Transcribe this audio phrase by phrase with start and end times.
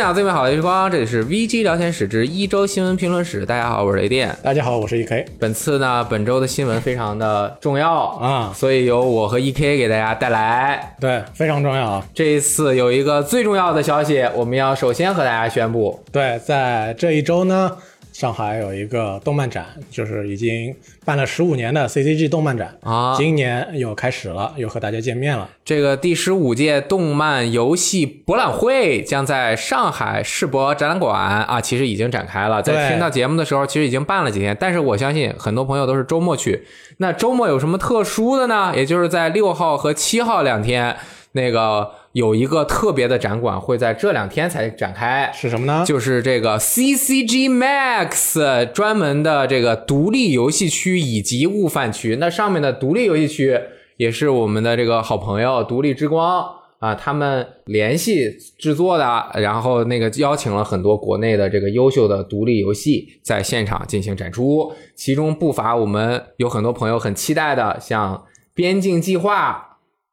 [0.00, 3.44] 享最美好的时光，这里是 VG 聊天室之一周新闻评论室。
[3.44, 4.34] 大家好，我是雷电。
[4.42, 5.26] 大家好，我是 EK。
[5.38, 10.96] 本次呢，本周的新闻非常的重要啊所以由我和 EK 给大家带来。
[10.98, 12.06] 对，非常重要啊。
[12.14, 17.76] 这一次有一个最重要的消息，我们要首先和大家宣布，对，在这一周呢，
[18.20, 25.48] 上海有一个动漫展，就是已经办了十五年的 CCG 动漫展啊今年又开始了，又和大家见面了。
[25.64, 32.60] 这个第十五届动漫游戏博览会将在上海世博展览馆啊，其实已经展开了。
[32.60, 36.66] 在听到节目的时候，其实已经办了几天，但是我相信很多朋友都是周末去。
[36.98, 38.74] 那周末有什么特殊的呢？
[38.76, 40.94] 也就是在六号和七号两天，
[41.32, 45.30] 那个有一个特别的展馆会在这两天才展开。
[45.32, 45.84] 是什么呢？
[45.86, 52.16] 就是这个 CCG Max 专门的这个独立游戏区以及悟饭区。
[52.16, 53.60] 那上面的独立游戏区
[53.96, 56.44] 也是我们的这个好朋友独立之光
[56.80, 68.16] 啊，他们联系制作的，然后那个邀请了很多国内的这个优秀的独立游戏在现场进行展出，其中不乏我们有很多朋友很期待的，像
[68.52, 69.66] 《边境计划》。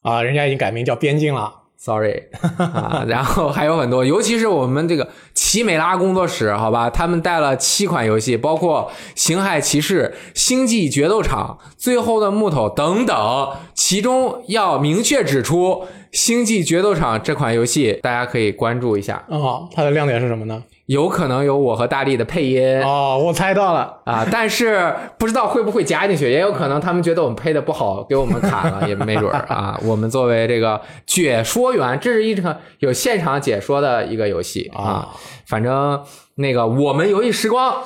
[0.07, 1.53] 啊，人家已经改名叫边境了。
[1.79, 2.23] Sorry
[2.57, 13.51] 啊，然后还有很多，尤其是我们这个奇美拉工作室，好吧，他们带了七款游戏，包括《星海骑士》《星际决斗场》《最后的木头》等等。
[13.75, 20.63] 其中要明确指出，《星际决斗场》这款游戏大家可以关注一下，哦，它的亮点是什么呢？
[20.87, 22.81] 有可能有我和大力的配音。
[22.81, 24.01] 哦，我猜到了。
[24.05, 29.79] 啊，但是不知道会不会加进去，也有可能他们觉得我们配的不好，给我们砍了， 也没准儿啊。
[29.83, 35.09] 我们作为这个解说员，这是一场有现场解说的一个游戏啊啊。
[35.45, 36.01] 反正
[36.35, 37.83] 那个我们游戏时光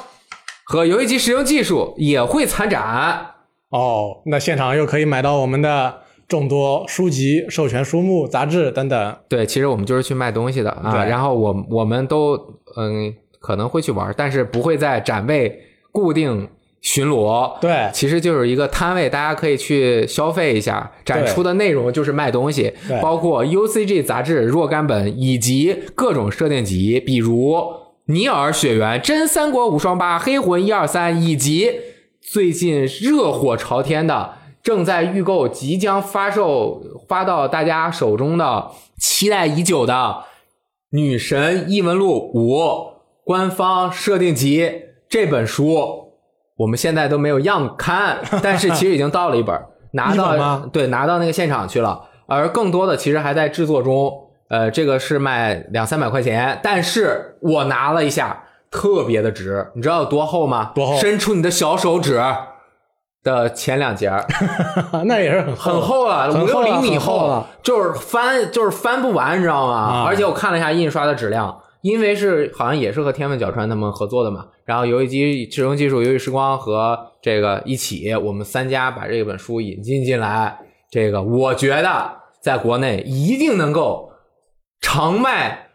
[0.63, 3.27] 和游戏机使用技术也会参展。
[3.69, 6.00] 哦，那现场又可以买到我们的
[6.31, 9.15] 众多书籍、授权书目、杂志等等。
[9.27, 10.93] 对，其实我们就是去卖东西的啊。
[10.93, 12.37] 对然后我我们都
[12.77, 16.47] 嗯可能会去玩，但是不会在展位固定
[16.79, 17.59] 巡逻。
[17.59, 20.89] 对，其实就是一个摊位，大家可以去消费一下。
[21.03, 27.55] 展出的内容就是卖东西对，包括 UCG 杂志若干本以及各种设定集，比如
[28.05, 31.71] 《尼尔：雪原》《真三国无双八》《黑魂一二三》，以及
[32.21, 34.35] 最近热火朝天的。
[34.63, 39.93] 正在预购，即将发售发到大家手中的期待已久的
[40.91, 42.57] 《女神异闻录五》
[43.23, 46.11] 官方设定集这本书，
[46.57, 49.59] 我们现在都没有样刊， 但是其实已经到了一本，
[49.93, 54.27] 拿到对拿到那个现场去了，而更多的其实还在制作中。
[54.49, 60.73] 呃，这个是卖两三百块钱，但是我拿了一下，特别的值，你知道有多厚吗？
[60.75, 62.21] 多厚伸出你的小手指
[63.23, 64.25] 的前两节儿，
[65.05, 69.73] 那也是很厚很厚了，五六厘米很厚了就是翻就是翻不完，你知道吗？
[69.73, 80.57] 啊而且我看了一下印刷的质量，因为是好像也是和天文角川他们合作的嘛，然后游戏机智能技术、游戏时光和这个一起，我们三家把这本书引进进来，
[80.89, 82.11] 这个我觉得
[82.41, 84.11] 在国内一定能够
[84.81, 85.67] 长卖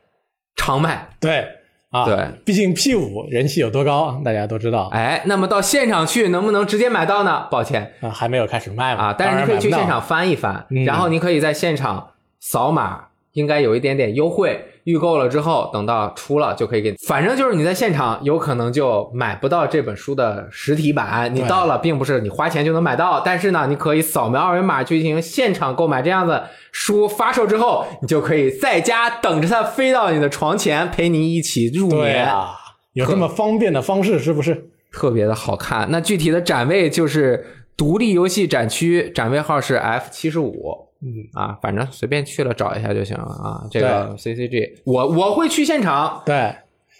[0.57, 1.11] 长卖。
[1.21, 1.47] 对
[1.91, 4.89] 啊，对，毕竟 P 五人气有多高，大家都知道。
[4.93, 7.47] 哎，那么到现场去能不能直接买到呢？
[7.51, 10.85] 抱歉，啊，还没有开始卖嘛啊，但是你可以去现场翻一翻，嗯。
[10.85, 12.11] 然后你可以在现场
[12.41, 13.05] 扫码，
[13.37, 14.61] 应该有一点点优惠。
[14.85, 26.01] 预购了之后，等到出了就可以给你，反正就是你在现场有可能就买不到这本书的实体版，你到了并不是你花钱就能买到，但是呢，你可以扫描二维码去进行现场购买。
[26.01, 26.41] 这样子
[26.71, 32.25] 书发售之后，你就可以在家等着它飞到你的床前，陪你一起入眠。
[32.25, 32.55] 啊，
[32.93, 34.71] 有这么方便的方式是不是？
[34.93, 35.89] 特别的好看。
[35.91, 37.45] 那具体的展位就是
[37.77, 40.86] 独立游戏展区，展位号是 F 七十五。
[41.07, 43.63] 嗯啊，反正随便去了找一下就行了啊。
[43.71, 46.53] 这个 CCG，我我会去现场，对，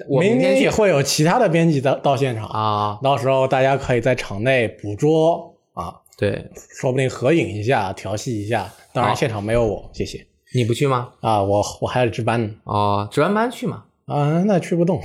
[0.09, 2.99] 我明天也会有其他的编辑到到现场，啊。
[3.03, 6.49] 到时候大家可以在场内捕捉啊，对，
[6.81, 8.73] 说不定合影一下，调戏一下。
[8.93, 10.25] 当然现场没有我，谢谢
[10.55, 11.09] 你不去吗？
[11.21, 13.83] 啊，我我还要值班呢哦，值完班去嘛。
[14.07, 15.01] 啊，那去不动。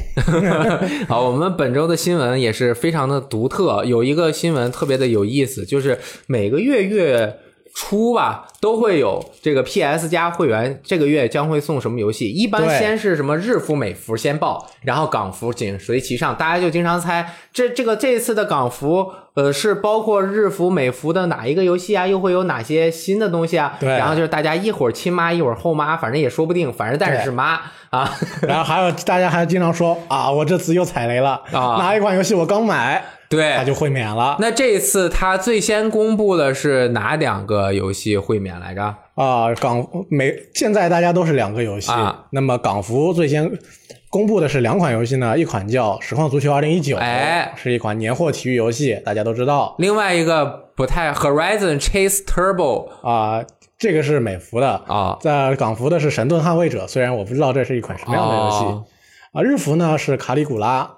[1.09, 7.39] 好，我们本周的新闻也是非常的独特，有一个新闻特别的有意思，就是每个月月
[7.73, 12.29] 初吧，都会有这个 PS 加会员这个月将会送什么游戏。
[12.29, 19.11] 一般先是什么日服、美服先报，然后港服紧随其上，大家就经常猜这这个这次的港服。
[19.33, 22.05] 呃，是包括日服、美服的哪一个游戏啊？
[22.05, 23.77] 又会有哪些新的东西啊？
[23.79, 28.13] 对然后就是大家一会儿亲妈，一会儿后妈，反正也说不定，反正但是是妈啊。
[28.41, 33.53] 然后还有大家还经常说啊，我这次又踩雷了啊哪一款游戏我刚买对。
[33.55, 34.35] 它就会免了。
[34.39, 38.83] 那这一次他最先公布的是哪两个游戏会免来着？
[39.15, 39.51] 啊。
[39.55, 42.25] 港美现在大家都是两个游戏，啊。
[42.31, 43.49] 那么港服最先
[44.09, 47.53] 公布的是两款游戏呢，一款叫《实况足球2019》，哎。
[47.55, 49.73] 是一款年货体育游戏，大家都知道。
[49.79, 50.45] 另外一个
[50.75, 53.43] 不太 Horizon Chase Turbo 啊。
[53.77, 54.69] 这个是美服的。
[54.87, 55.17] 啊。
[55.21, 58.85] 在港服的是《神盾捍卫者》，虽然我不知道这是一款什么样的游戏、哦。
[59.33, 59.41] 啊。
[59.41, 60.97] 日服呢是卡里古拉，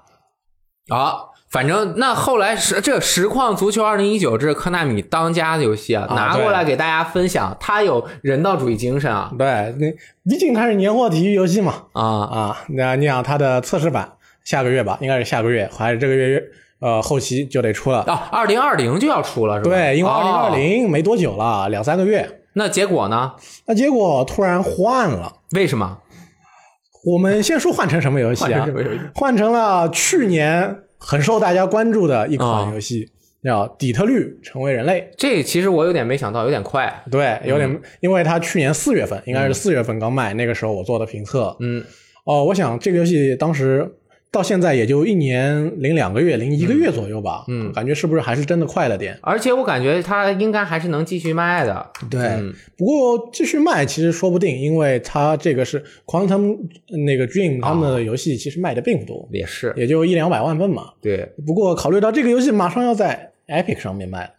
[0.90, 1.16] 啊，
[1.54, 9.48] 反正那后来实这实况足球二零一九这是科纳米当家的游戏啊，啊拿过来给大家分享，它有人道主义精神啊对，
[9.78, 9.86] 那
[10.28, 12.58] 毕竟它是年货体育游戏嘛啊啊。
[12.70, 14.14] 那你想它的测试版
[14.44, 16.44] 下个月吧，应该是下个月还是这个月
[16.80, 18.00] 呃后期就得出了。
[18.08, 18.28] 啊！
[18.32, 19.70] 二零二零就要出了是吧？
[19.70, 22.42] 对，因为二零二哦零没多久了，两三个月。
[22.54, 23.34] 那结果呢？
[23.68, 25.32] 那结果突然换了。
[25.52, 26.00] 为什么？
[27.06, 28.72] 我们先说换成什么游戏啊换成什？
[28.74, 29.00] 么游戏？
[29.14, 33.10] 换成了去年很受大家关注的一款游戏，
[33.44, 35.02] 叫《底特律：成为人类》。
[35.18, 37.04] 这其实我有点没想到，有点快。
[37.12, 41.56] 对，有点，因为它去年四月份，应该是四月份刚卖，那个时候我做的评测。
[41.60, 41.84] 嗯，
[42.24, 43.86] 哦，我想这个游戏当时
[44.34, 47.46] 到现在也就一年零两个月、零一个月左右吧。
[47.48, 49.16] 嗯感觉是不是还是真的快了点？
[49.22, 51.92] 而且我感觉它应该还是能继续卖的。
[52.10, 56.58] 对，嗯不过继续卖其实说不定，因为它这个是 Quantum
[57.06, 60.94] 那个 Dream 他们的游戏，其实卖的并不多，也是，也就一两百万份嘛。
[61.00, 64.32] 对不过考虑到这个游戏马上要在 Epic 上面卖了，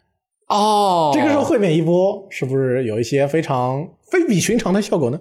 [0.49, 5.21] 哦这个时候会免一波，是不是有一些非常非比寻常的效果呢？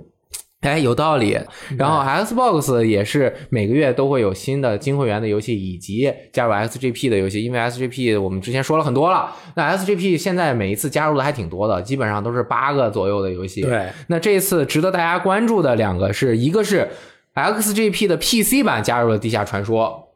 [0.64, 1.40] 哎，有道理。
[1.78, 7.44] 然后 Xbox 也是每个月都会有新的金会员的游戏，以及加入 XGP 的游戏。
[7.44, 13.62] 因为 XGP 我们之前说了很多了，那 XGP 现在每一次加入的还挺多的，基本上都是八个左右的游戏。
[13.62, 16.90] 对，那这一次值得大家关注的两个是一个是
[17.36, 20.08] XGP 的 PC 版加入了《地下传说》。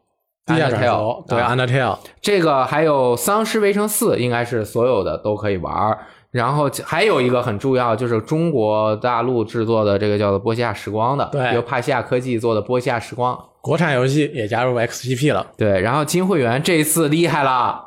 [0.48, 5.98] 地下传说，对啊 Undertale，这个还有《丧尸围城四》，应该是所有的都可以玩儿。
[6.30, 13.34] 然后还有一个很重要，就是中国大陆制作的这个叫做《波西亚时光》的，对由帕西亚科技做的《波西亚时光》。
[13.60, 15.46] 国产游戏也加入 XGP 了。
[15.56, 17.82] 对，然后金会员这次厉害了，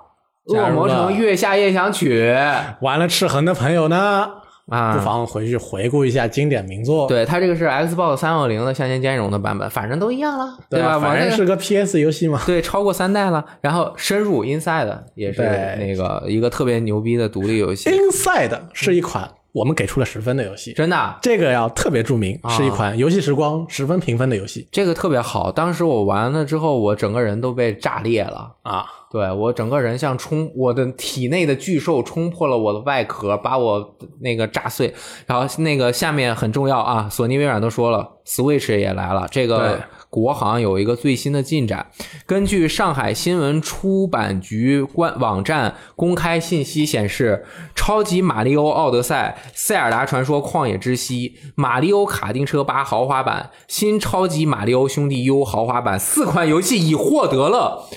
[0.54, 2.34] 《恶魔加入了城月下夜想曲》
[2.82, 4.30] 玩了赤痕的朋友呢，
[4.72, 7.06] 啊，不妨回去回顾一下经典名作。
[7.08, 10.98] 对它这个是 Xbox 三六零的向前兼容的版本，反正都一样了，对吧？
[10.98, 12.42] 反正是个 PS 游戏嘛。
[12.46, 13.46] 对，超过三代了。
[13.60, 21.20] 然后深入 Inside 也是对那个一个特别牛逼的独立游戏，Inside 是一款我们给出了十分的游戏，真的啊。
[21.22, 28.56] 这个要特别著名，啊是一款游戏时光十分评分的游戏这个特别好，当时我玩了之后，我整个人都被炸裂了。
[28.64, 28.86] 啊。
[29.12, 34.94] 对我整个人像冲我的体内的巨兽冲破了我的外壳，把我那个炸碎。
[35.26, 39.28] 然后那个下面很重要啊，索尼、微软都说了，Switch 也来了。
[39.30, 39.82] 这个
[40.12, 41.90] 国行有一个最新的进展，
[42.26, 57.88] 根据上海新闻出版局官网站公开信息显示，《超级马里奥奥德赛》《塞尔达传说：旷野之息》《马里奥卡丁车八豪华版》《新超级马里奥兄弟 U 豪华版》四款游戏已获得了。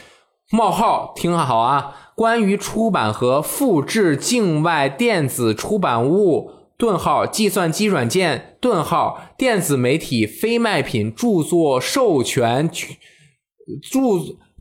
[0.53, 1.97] 冒号，听好啊！
[2.15, 6.53] 关于出版和复制境外电子出版物。
[6.77, 8.57] 顿号，计算机软件。
[8.61, 14.01] 顿号，电子媒体非卖品著作授权著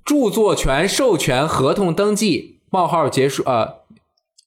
[0.06, 2.60] 著作权授权合同登记。
[2.70, 3.83] 冒号结束，呃，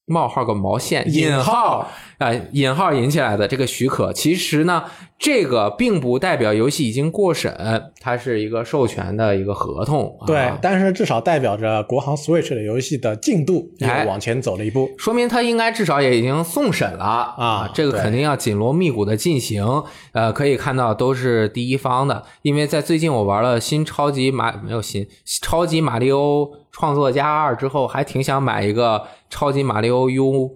[0.07, 1.87] 冒号个毛线，引号
[2.19, 4.85] 啊、引号引起来的这个许可，其实呢，
[5.19, 10.17] 这个并不代表游戏已经过审，它是一个授权的一个合同。
[10.27, 14.89] 对啊，但是至少代表着国行 Switch 的游戏的进度又哎往前走了一步。
[14.97, 19.67] 说明它应该至少也已经送审了啊这个肯定要紧锣密鼓的进行。
[20.13, 25.07] 呃，可以看到都是第一方的，因为在最近我玩了新超级马没有新
[25.43, 30.55] 超级马里奥创作家二之后，还挺想买一个超级马里奥 U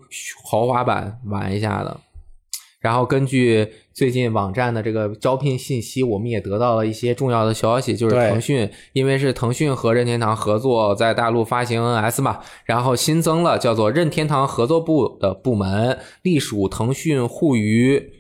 [0.51, 1.99] 豪华版玩一下的。
[2.79, 18.13] 然后根据最近网站的这个招聘信息，我们也得到了一些重要的消息，就是腾讯因为是腾讯和任天堂合作在大陆发行 NS 嘛，然后新增了叫做任天堂合作部的部门，隶属腾讯互娱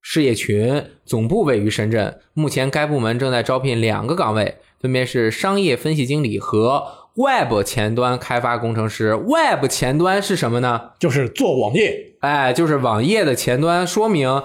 [0.00, 2.20] 事业群，总部位于深圳。
[2.32, 6.84] 目前该部门正在招聘两个岗位，分别是商业分析经理和
[7.20, 9.14] Web 前端开发工程师。
[9.14, 10.92] Web 前端是什么呢？
[10.98, 14.42] 就是做网页，哎，就是网页的前端，说明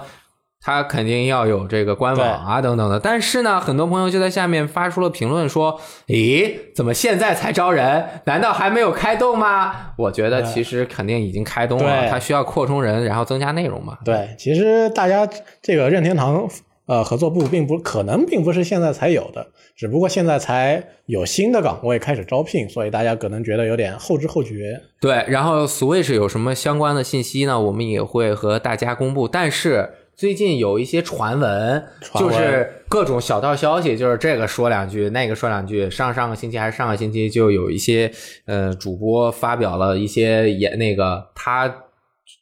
[0.60, 3.00] 它肯定要有这个官网啊等等的。
[3.00, 8.04] 但是呢，很多朋友就在下面发出了评论说：“咦，怎么现在才招人？
[8.24, 13.96] 难道还没有开动吗？”我觉得其实肯定已经开动了，对它需要扩充人，然后增加内容嘛。
[14.04, 15.28] 对，其实大家
[15.62, 16.48] 这个任天堂
[16.86, 24.80] 呃合作部并不可能并不是现在才有的，只不过现在才有新的岗位开始招聘，所以大家可能觉得有点后知后觉。
[24.98, 27.60] 对，然后 Switch 有什么相关的信息呢？
[27.60, 29.28] 我们也会和大家公布。
[29.28, 35.90] 但是最近有一些传闻，传闻就是各种小道消息，就是这个说两句，那个说两句。
[35.90, 38.10] 上上个星期还是上个星期，就有一些
[38.46, 41.82] 呃主播发表了一些也那个他。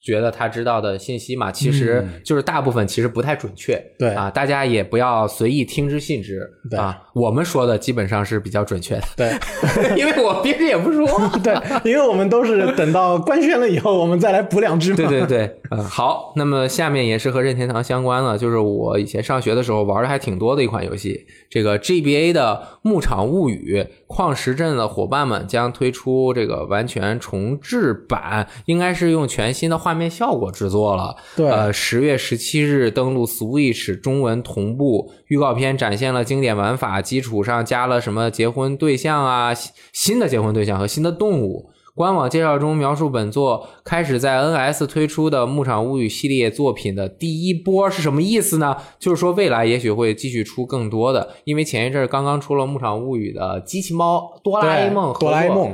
[0.02, 7.00] 觉得他知道的信息嘛，其实就是大部分其实不太准确，对啊，大家也不要随意听之信之对啊。
[7.14, 9.32] 我们说的基本上是比较准确的，对
[9.96, 11.04] 因为我平时也不说。
[11.42, 14.96] 对，因为我们都是等到官宣了以后，我们再来补两句嘛。
[14.96, 31.16] 对对对，嗯，好，那么下面也是和任天堂相关的，就是我以前上学的时候玩的还挺多的一款游戏，这个 GBA 的《牧场物语》，矿石镇的伙伴们将推出这个完全重制版，应该是用全新的画面效果制作了。
[31.36, 41.70] 对呃，十月十七日登陆 Switch 中文同步，预告片展现了经典玩法基础上加了什么结婚对象啊，新新的结婚对象和新的动物。
[41.96, 48.76] 官网介绍中描述本作开始在 NS 推出的《牧场物语》系列作品的第一波是什么意思呢？
[48.98, 55.72] 就是说未来也许会继续出更多的，因为前一阵儿刚刚出了《牧场物语》的机器猫哆啦 A 梦哆啦 A 梦，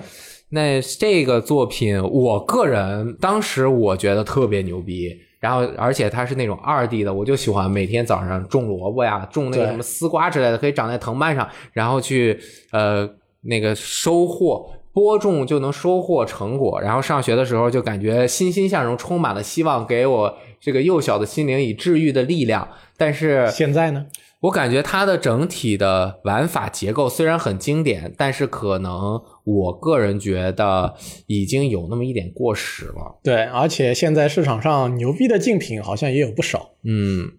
[0.51, 5.17] 那这个作品，我个人当时我觉得特别牛逼。
[5.39, 12.39] 然后，而且它是那种二 D 的，我就喜欢每天早上种萝卜呀，种那个什么丝瓜之类的，可以长在藤蔓上，然后去
[12.73, 13.09] 呃
[13.41, 14.71] 那个收获。
[14.93, 22.69] 播种就能收获成果，然后上学的时候就感觉欣欣向荣，充满了希望，给我这个幼小的心灵以治愈的力量。
[22.97, 24.07] 但是现在呢？
[24.41, 30.95] 我感觉它的整体的玩法结构虽然很经典，但是可能我个人觉得
[31.27, 33.21] 已经有那么一点过时了。
[33.23, 36.71] 对，而且现在市场上牛逼的竞品好像也有不少。
[36.85, 37.33] 嗯，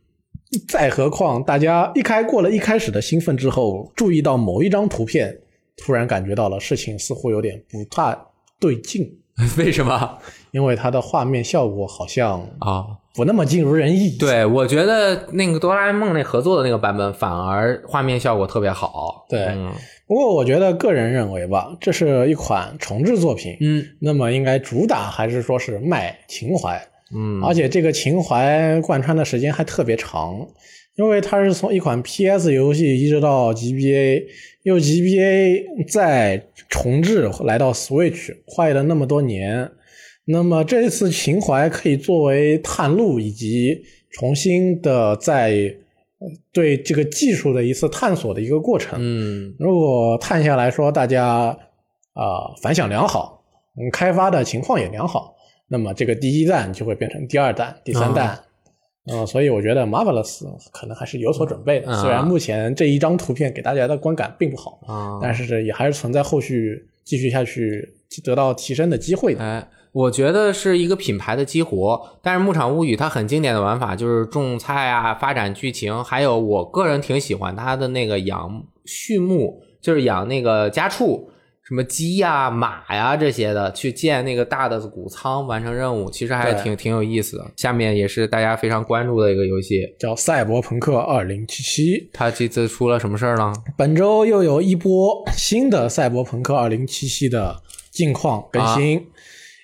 [0.67, 5.39] 再何况大家一开过了一开始的兴奋之后，注意到某一张图片，
[5.83, 8.17] 突然感觉到了事情似乎有点不大
[8.59, 9.11] 对劲，
[9.57, 10.17] 为什么？
[10.51, 12.85] 因为它的画面效果好像啊？
[13.13, 14.11] 不那么尽如人意。
[14.17, 19.25] 对，我觉得那个哆啦 A 梦那合作的那个版本反而画面效果特别好。
[19.27, 19.47] 对。
[19.47, 19.71] 嗯。
[20.07, 23.85] 不过我觉得个人认为吧，这是一款重制作品，嗯。
[23.99, 26.81] 那么应该主打还是说是卖情怀，
[27.13, 27.41] 嗯。
[27.43, 30.47] 而且这个情怀贯穿的时间还特别长，
[30.95, 34.23] 因为它是从一款 PS 游戏一直到 GBA，
[34.63, 39.71] 又 GBA 再重置来到 Switch，快了那么多年。
[40.25, 45.51] 那么这次情怀可以作为探路以及重新的在
[46.19, 48.99] 呃对这个技术的一次探索的一个过程。
[49.01, 51.57] 嗯如果探下来说，大家
[52.13, 53.43] 啊、反响良好，
[53.77, 55.33] 嗯，开发的情况也良好，
[55.67, 58.39] 那么这个第一弹就会变成第二弹、第三弹。
[59.05, 67.93] 嗯，所以我觉得 Marvelous 可能还是有所准备的，啊虽然目前这一张图片给大家的观感并不好，啊，但是也还是存在后续继续下去
[68.23, 69.43] 得到提升的机会的。
[69.43, 71.99] 哎，我觉得是一个品牌的激活。
[72.21, 81.30] 但是《牧场物语》它很经典的玩法就是种菜啊，发展剧情，还有我个人挺喜欢它的那个养畜牧，就是养那个家畜。
[81.71, 87.51] 什么鸡呀、马呀这些的，去建那个大的谷仓完成任务，其实还挺挺有意思的。
[87.55, 91.47] 下面也是大家非常关注的一个游戏，叫《赛博朋克2077》，
[92.11, 93.53] 它这次出了什么事儿呢？
[93.77, 99.07] 本周又有一波新的《赛博朋克2077》的近况更新。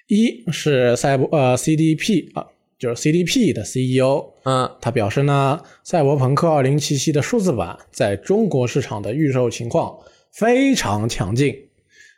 [0.08, 2.48] 一是赛博呃 CDP 啊，
[2.80, 9.94] 就是 CDP 的 CEO，嗯他表示呢，《赛博朋克2077》的数字版在中国市场的预售情况
[10.32, 11.54] 非常强劲。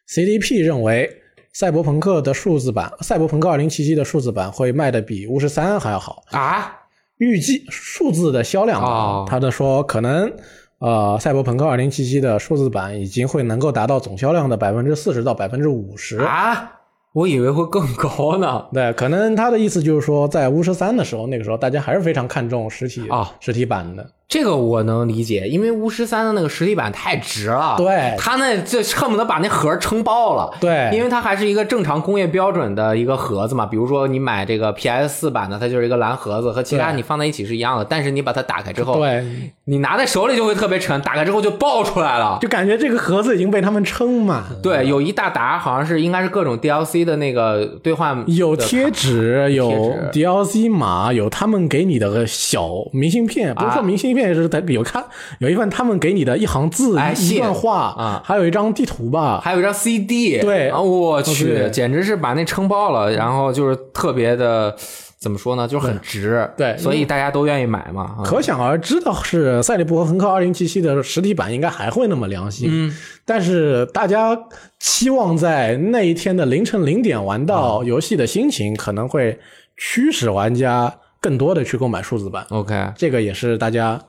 [0.09, 1.07] CDP 认为，
[1.53, 6.23] 赛博朋克的数字版，赛博朋克2077的数字版会卖的比巫师三还要好。
[6.31, 6.75] 啊，
[7.17, 10.33] 预计数字的销量哦他的说可能
[10.79, 16.17] 呃，赛博朋克2077的数字版已经会能够达到总销量的百分之四十到百分之五十。
[16.17, 16.71] 啊，
[17.13, 18.65] 我以为会更高呢。
[18.73, 24.09] 对，可能他的意思就是说，在巫师三的时候，那个时候大家还是非常看重实体啊实体版的。
[24.29, 30.55] 这个我能理解，因为巫师三的那个实体版太值了，对他那就恨不得把那盒撑爆了。
[30.61, 33.65] 对因为它还是一个正常工业标准的一个盒子嘛。
[33.65, 37.83] 比如说你买这个 PS 四版的，它就是一个蓝盒子，和其他你放在一起是一样的。
[37.83, 39.25] 但是你把它打开之后，对，
[39.65, 42.37] 你拿在手里就会特别沉，打开之后就爆出来了。
[42.39, 44.59] 就感觉这个盒子已经被他们撑满了。
[44.61, 49.71] 对，有一大沓，好像是应该是各种 DLC 的那个兑换有贴纸，有
[50.11, 55.03] DLC 码，有他们给你的小明信片，不是说啊明信片，是他有看
[55.39, 59.39] 有一份他们给你的一行字、一段话啊还有一张地图吧。
[59.43, 64.75] 还有一张 CD，对啊，我去，对简直是把那撑爆了，然后就是特别的
[65.19, 68.15] 怎么说呢，就是很值，对所以大家都愿意买嘛。
[68.19, 72.67] 啊可想而知的是，《赛利博朋克2077》的实体版应该还会那么良心。
[72.71, 72.95] 嗯，
[73.25, 74.37] 但是大家
[74.79, 79.39] 期望在那一天的凌晨零点玩到游戏的心情，可能会
[79.75, 82.45] 驱使玩家更多的去购买数字版。
[82.49, 83.99] OK，这个也是大家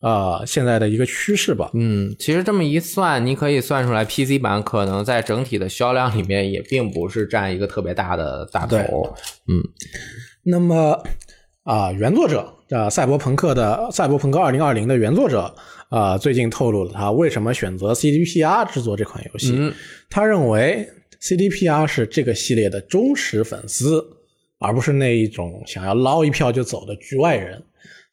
[0.00, 1.70] 呃现在的一个趋势吧。
[1.74, 8.76] 嗯，其实这么一算，你可以算出来，PC 版可能在整体的销量里面也并不是占一个特别大的大头。
[9.48, 9.60] 嗯
[10.42, 11.02] 那么
[11.64, 15.54] 啊、原作者呃，赛博朋克的《赛博朋克2020》的原作者
[15.90, 19.54] 啊、最近透露了他为什么选择 CDPR 制作这款游戏。
[19.56, 19.72] 嗯
[20.08, 20.88] 他认为
[21.20, 24.02] CDPR 是这个系列的忠实粉丝，
[24.58, 27.62] 而不是那一种想要捞一票就走的局外人。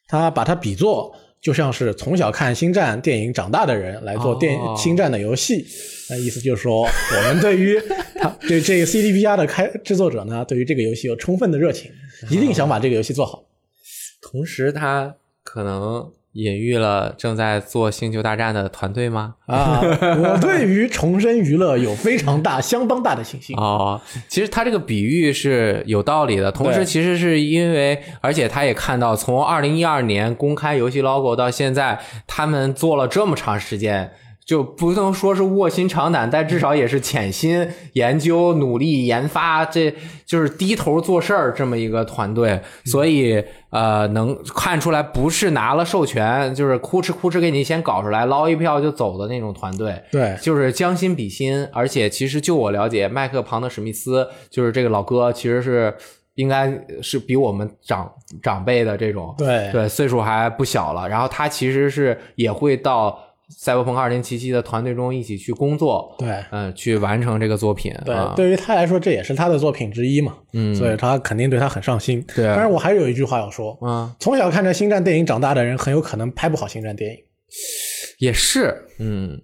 [0.06, 5.66] 他把它比作就像是从小看星战电影长大的人来做电、哦星战的游戏。
[6.10, 7.80] 那意思就是说，我们对于
[8.16, 11.90] 他对这个 CDPR 的开制作者呢，对于这个游戏有充分的热情，
[12.30, 13.44] 一定想把这个游戏做好。
[14.20, 19.34] 同时，他可能隐喻了正在做《星球大战》的团队吗？
[19.46, 19.80] 啊，
[20.22, 23.56] 我对于重生娱乐有非常大、相当大的信心。
[23.56, 34.12] 哦，其实他这个比喻是有道理的，同时其实是因为，而且他也看到，从二零一二年公开游戏 logo 到现在，他们做了这么长时间。
[34.48, 50.02] 就不能说是卧薪尝胆，但至少也是潜心研究、努力研发，这就是低头做事儿这么一个团队，所以呃，能看出来不是拿了授权，就是哭哧哭哧给你先搞出来，捞一票就走的那种团队。
[50.10, 55.94] 对，就是将心比心，而且其实就我了解，麦克庞德史密斯就是这个老哥，其实是
[56.36, 58.10] 应该是比我们长
[58.42, 61.06] 长辈的这种，对对，岁数还不小了。
[61.06, 67.94] 然后他其实是也会到赛博朋克二零七七的团队中一起去工作，对嗯、去完成这个作品。
[68.04, 70.36] 对啊，对于他来说，这也是他的作品之一嘛。
[70.52, 72.24] 嗯所以他肯定对他很上心。
[72.34, 77.18] 对但是我还有一句话要说：嗯，从小看着星战电影长大的人，很有可能拍不好星战电影。
[78.18, 79.40] 也是，嗯，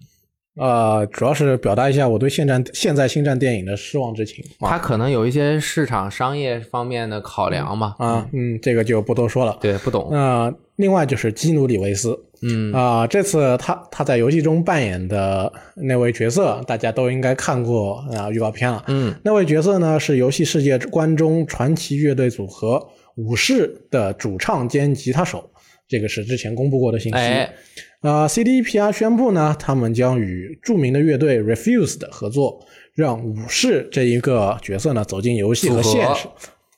[0.57, 8.29] 呃，主要是表达一下我对现战现在星战电影的失望之情他可能有一些市场商业方面的考量嘛，啊。
[8.33, 9.59] 嗯，这个就不多说了。
[9.61, 18.85] 对，不懂，那、另外就是基努里维斯，嗯啊、这次他他在游戏中扮演的那位角色，大家都应该看过啊、预告片了。
[18.87, 22.81] 嗯，那位角色呢是游戏世界观中传奇乐队组合
[23.17, 25.49] 武士的主唱兼吉他手，
[25.89, 27.19] 这个是之前公布过的信息。
[27.19, 27.55] 哎，
[28.01, 36.27] 呃，CDPR 宣布呢，他们将与著名的乐队 Refused 合作，让武士这一个角色呢走进游戏和现实，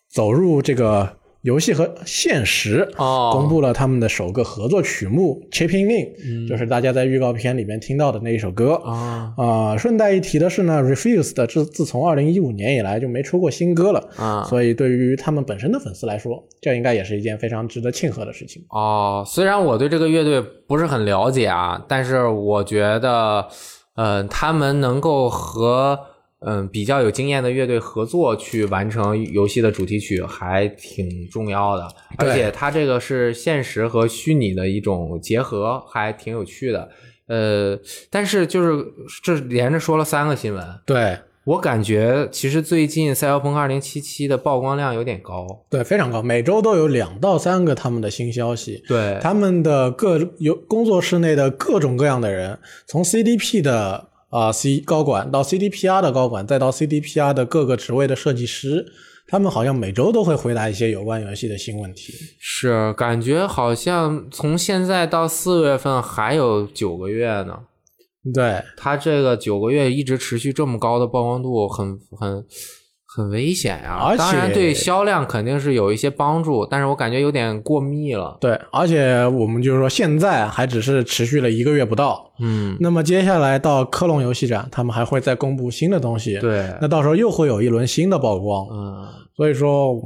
[0.09, 2.89] 走入这个游戏和现实。
[2.97, 8.75] 哦，公布了他们的首个合作曲目《Chipping In》，就是大家在预告片里面听到的那一首歌。
[8.85, 18.65] 啊啊、顺带一提的是呢，Refused 自自从二零一五年以来就没出过新歌了，啊，所以对于他们本身的粉丝来说，这应该也是一件非常值得庆贺的事情。
[18.71, 23.47] 哦，虽然我对这个乐队不是很了解啊，但是我觉得，
[23.95, 25.97] 呃，他们能够和
[26.49, 31.89] 嗯、比较有经验的乐队合作去完成游戏的主题曲，还挺重要的。
[32.19, 36.89] 而且它这个是现实和虚拟的一种结合，还挺有趣的。
[37.27, 37.77] 呃，
[38.09, 38.87] 但是就是
[39.25, 45.45] 这连着说了三个新闻，对我感觉其实最近《赛博朋克2077》的曝光量有点高。
[45.69, 48.85] 对，非常高，每周都有两到三个他们的新消息。
[48.87, 52.57] 对，他们的各有工作室内的各种各样的人，
[52.87, 58.87] 从 CDP 的啊、C 高管到 CDPR 的高管，再到 CDPR 的各个职位的设计师，
[59.27, 62.13] 他们好像每周都会回答一些有关游戏的新问题。
[62.39, 67.61] 是感觉好像从现在到四月份还有九个月呢。
[68.35, 72.45] 对他这个九个月一直持续这么高的曝光度很，很
[73.17, 78.37] 很危险呀、而且当然对销量肯定是有一些帮助，但是我感觉有点过密了。
[78.39, 82.31] 对，而且我们就是说，现在还只是持续了一个月不到。
[82.41, 88.67] 嗯，那么接下来到科隆游戏展，他们还会再公布新的东西。，对，那到时候又会有一轮新的曝光。
[88.71, 89.99] 嗯，所以说，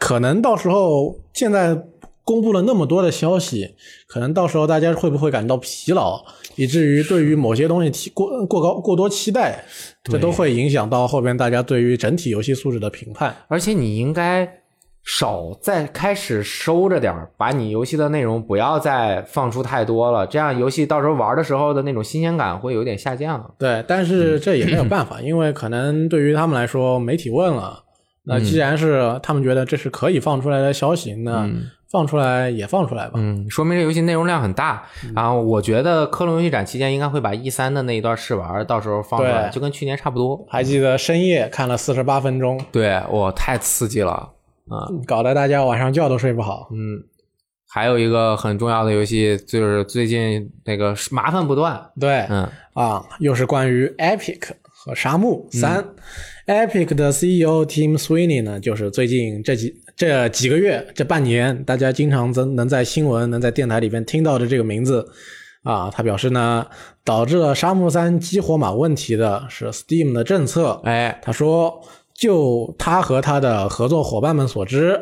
[0.00, 1.80] 可能到时候现在
[2.24, 3.74] 公布了那么多的消息，
[4.06, 6.24] 可能到时候大家会不会感到疲劳，
[6.56, 9.64] 以至于对于某些东西提过过高过多期待，
[10.04, 13.34] 这都会影响到后边大家对于整体游戏素质的评判。
[13.48, 14.60] 而且你应该
[15.04, 23.52] 少再开始收着点儿，把你游戏的内容不要再放出太多了，这样游戏到时候玩的时候的那种新鲜感会有点下降。
[23.58, 27.82] 对，但是这也没有办法，因为可能对于他们来说，媒体问了，
[28.26, 31.50] 那既然是他们觉得这是可以放出来的消息，那
[31.92, 33.12] 放出来也放出来吧。
[33.16, 34.82] 嗯，说明这游戏内容量很大。
[35.04, 40.42] 嗯然后我觉得科隆游戏展期间应该会把 E 三的那一段试玩到时候放出来，就跟去年差不多。
[40.48, 44.12] 还记得深夜看了四十八分钟，对我太刺激了。
[44.68, 46.68] 啊，搞得大家晚上觉都睡不好。
[46.72, 47.04] 嗯，
[47.68, 55.84] 还有一个很重要的游戏就是最近那个麻烦不断，对，嗯啊，又是关于 Epic 和沙漠三。
[56.46, 65.08] Epic 的 CEO Tim Sweeney 呢，就是最近这几这几个月这半年，大家经常能能在新闻、能在电台里边听到的这个名字
[65.62, 66.66] 啊，他表示呢，
[67.04, 70.80] 导致了沙漠三激活码问题的是 Steam 的政策。
[70.82, 71.80] 哎，他说，
[72.12, 75.00] 就他和他的合作伙伴们所知，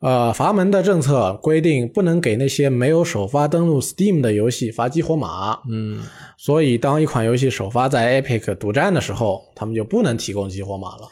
[0.00, 5.58] 呃，阀门的政策规定不能给那些没有首发登录 Steam 的游戏发激活码。
[5.70, 6.02] 嗯，
[6.38, 11.06] 所以，当一款游戏首发在 Epic 独占的时候，他们就不能提供激活码了。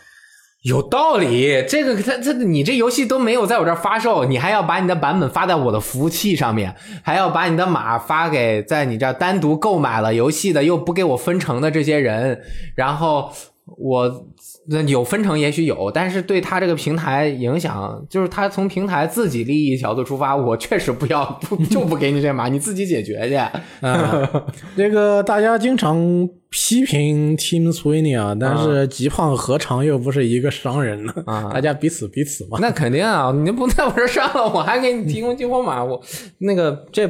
[0.66, 1.64] 有道理。
[1.68, 12.40] 这个他他你这游戏都没有在我这儿发售，你还要把你的版本发在我的服务器上面，还要把你的码发给在你这儿单独购买了游戏的又不给我分成的这些人，
[12.74, 13.30] 然后
[13.78, 14.26] 我。
[14.68, 23.36] 那有分成也许有，但是对他这个平台影响，就是他从平台自己利益角度出发，我确实不要不就不给你这码，你自己解决去。
[23.86, 24.28] 啊，
[24.76, 31.12] 这个大家经常批评 Team Sweeney 啊，但是极胖何尝又不是一个商人呢？
[31.26, 32.58] 啊大家彼此彼此嘛。
[32.60, 36.02] 那肯定啊，你不在我这儿上了，我还给你提供激活码，我
[36.38, 37.06] 那个这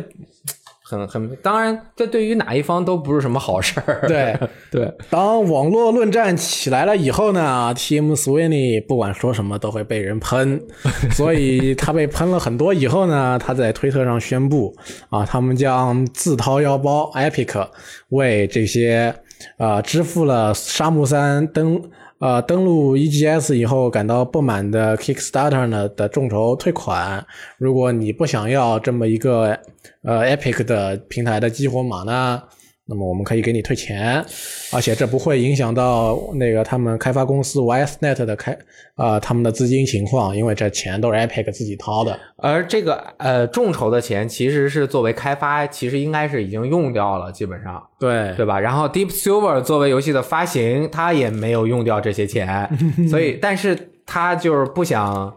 [0.88, 4.04] 很很，当然这对于哪一方都不是什么好事儿。
[4.06, 4.38] 对
[4.70, 10.62] 对，当网络论战起来了以后呢，Tim Sweeney 不管说什么都会被人喷，
[11.10, 14.72] 所以他被喷了很多以后呢，他在推特上宣布
[15.10, 17.66] 啊，他们将自掏腰包，Epic
[18.10, 19.12] 为这些
[19.58, 21.82] 呃支付了沙漠三登
[22.18, 27.24] 呃登录 EGS 以后感到不满的 Kickstarter 呢的众筹退款。
[27.58, 29.58] 如果你不想要这么一个
[30.02, 32.42] 呃 Epic 的平台的激活码呢？
[32.88, 34.24] 那么我们可以给你退钱，
[34.72, 38.56] 而且这不会影响到那个他们开发公司 YSNet 的开
[38.94, 42.18] 啊、他们的资金情况，因为这钱都是 Epic 自己掏的。
[42.36, 47.82] 而这个呃众筹的钱其实是作为开发，其实应该是已经用掉了，基本上。
[47.98, 48.60] 对对吧？
[48.60, 52.68] 然后 Deep Silver 作为游戏的发行，他也没有用掉这些钱，
[53.10, 55.34] 所以， 但是他就是不想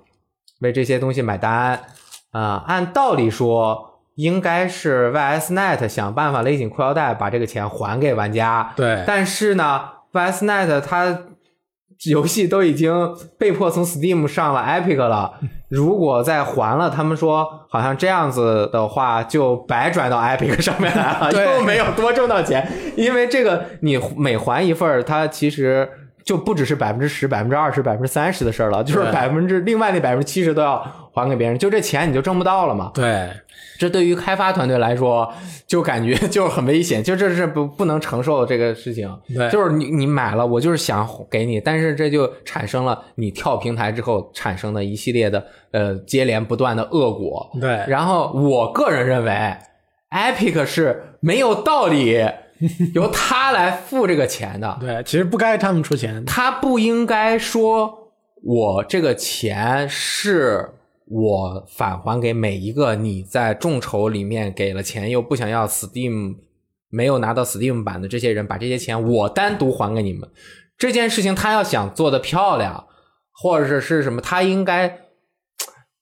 [0.62, 1.80] 为这些东西买单
[2.32, 3.89] 啊、按道理说，
[4.20, 8.74] 应该是 YSNet 想办法勒紧裤腰带，把这个钱还给玩家。
[8.76, 11.20] 对但是呢，YSNet 它
[12.04, 15.36] 游戏都已经被迫从 Steam 上了 Epic 了，
[15.72, 25.90] 如果再还了，他们说好像这样子的话就白转到 Epic 上面来了，对又没有多挣到钱，因为这个你每还一份儿，它其实。
[26.26, 30.86] 就不只是百分之十、百分之二十、百分之三十的事儿了，就是百分之另外那百分之七十都要
[31.20, 32.92] 还给别人，就这钱你就挣不到了嘛。
[32.94, 33.30] 对
[33.78, 35.32] 这对于开发团队来说，
[35.66, 39.10] 就感觉 就是很危险，就这是不不能承受的这个事情。
[39.34, 47.50] 对就是你你买了，我就是想给你，但是这就产生了你跳平台之后产生的一系列的呃接连不断的恶果。
[47.60, 49.56] 对然后我个人认为
[50.12, 52.26] ，Epic 是没有道理
[52.94, 54.78] 由他来付这个钱的。
[54.82, 56.26] 对，其实不该他们出钱。
[56.26, 58.12] 他不应该说
[58.44, 60.70] 我这个钱是
[61.10, 66.36] 我返还给每一个你在众筹里面给了钱又不想要 Steam
[66.90, 70.30] 没有拿到 Steam 版的这些人，把这些钱我单独还给你们。
[70.78, 72.86] 这件事情他要想做的漂亮，
[73.32, 75.00] 或者是是什么，他应该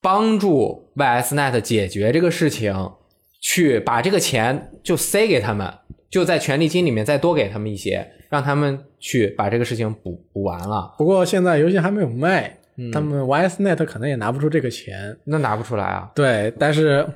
[0.00, 2.92] 帮助 YSNet 解决这个事情，
[3.40, 5.72] 去把这个钱就塞给他们，
[6.10, 10.94] 就在权利金里面再多给他们一些，让他们去把这个事情补补完了。
[10.96, 12.58] 不过现在游戏还没有卖，
[12.92, 15.16] 他们 YSNet 可能也拿不出这个钱。
[15.24, 16.10] 那拿不出来啊！
[16.14, 17.06] 对，但是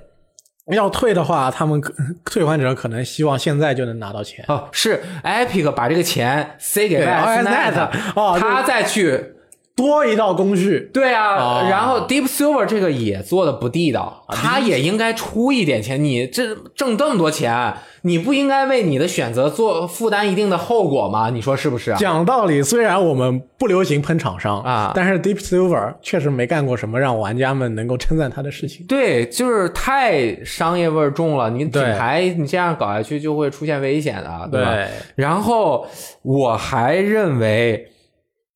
[0.72, 1.92] 要退的话，他们可
[2.24, 4.44] 退还者可能希望现在就能拿到钱。
[4.48, 9.34] 哦，是 Epic 把这个钱塞给对 YSNet，YSNet 哦他再去
[9.74, 10.90] 多一道工序。
[10.92, 16.02] 对啊，哦然后 Deep Silver 这个也做的不地道，他也应该出一点钱。
[16.02, 21.30] 你这挣这么多钱，你不应该为你的选择做负担一定的后果吗？
[21.30, 21.96] 你说是不是啊？
[21.98, 28.84] 讲道理，虽然我们不流行喷厂商啊但是 Deep Silver 确实没干过什么让玩家们能够称赞他的事情。
[28.86, 34.48] 对，就是太商业味儿重了，你品牌你这样搞下去就会出现危险的，吧？
[34.50, 35.86] 对然后
[36.22, 37.88] 我还认为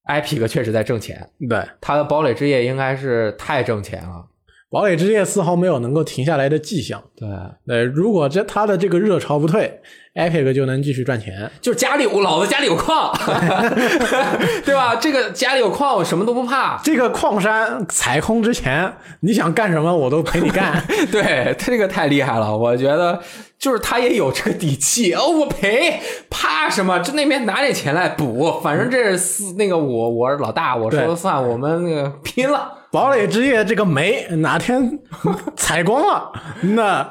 [0.07, 4.27] ，Epic 确实在挣钱，对，它的堡垒之夜应该是太挣钱了。
[4.69, 7.03] 堡垒之夜丝毫没有能够停下来的迹象。
[7.15, 7.29] 对，
[7.67, 9.81] 对，如果这他的这个热潮不退
[10.17, 11.51] ，Epic 就能继续赚钱。
[11.61, 13.17] 就是家里我老子家里有矿，
[14.65, 14.97] 对吧？
[14.97, 16.81] 这个家里有矿，我什么都不怕。
[16.83, 20.83] 这个矿山踩空之前，你想干什么我都陪你干。
[21.13, 23.21] 对他这个太厉害了，我觉得
[23.59, 26.01] 就是他也有这个底气哦，我赔，
[26.31, 26.99] 怕什么？
[27.01, 32.73] 就那边拿点钱来补，反正这是那个我我是老大，我说了算，我们那个拼了。
[32.93, 34.99] 堡垒之夜这个煤哪天
[35.57, 37.09] 采光了，那嗯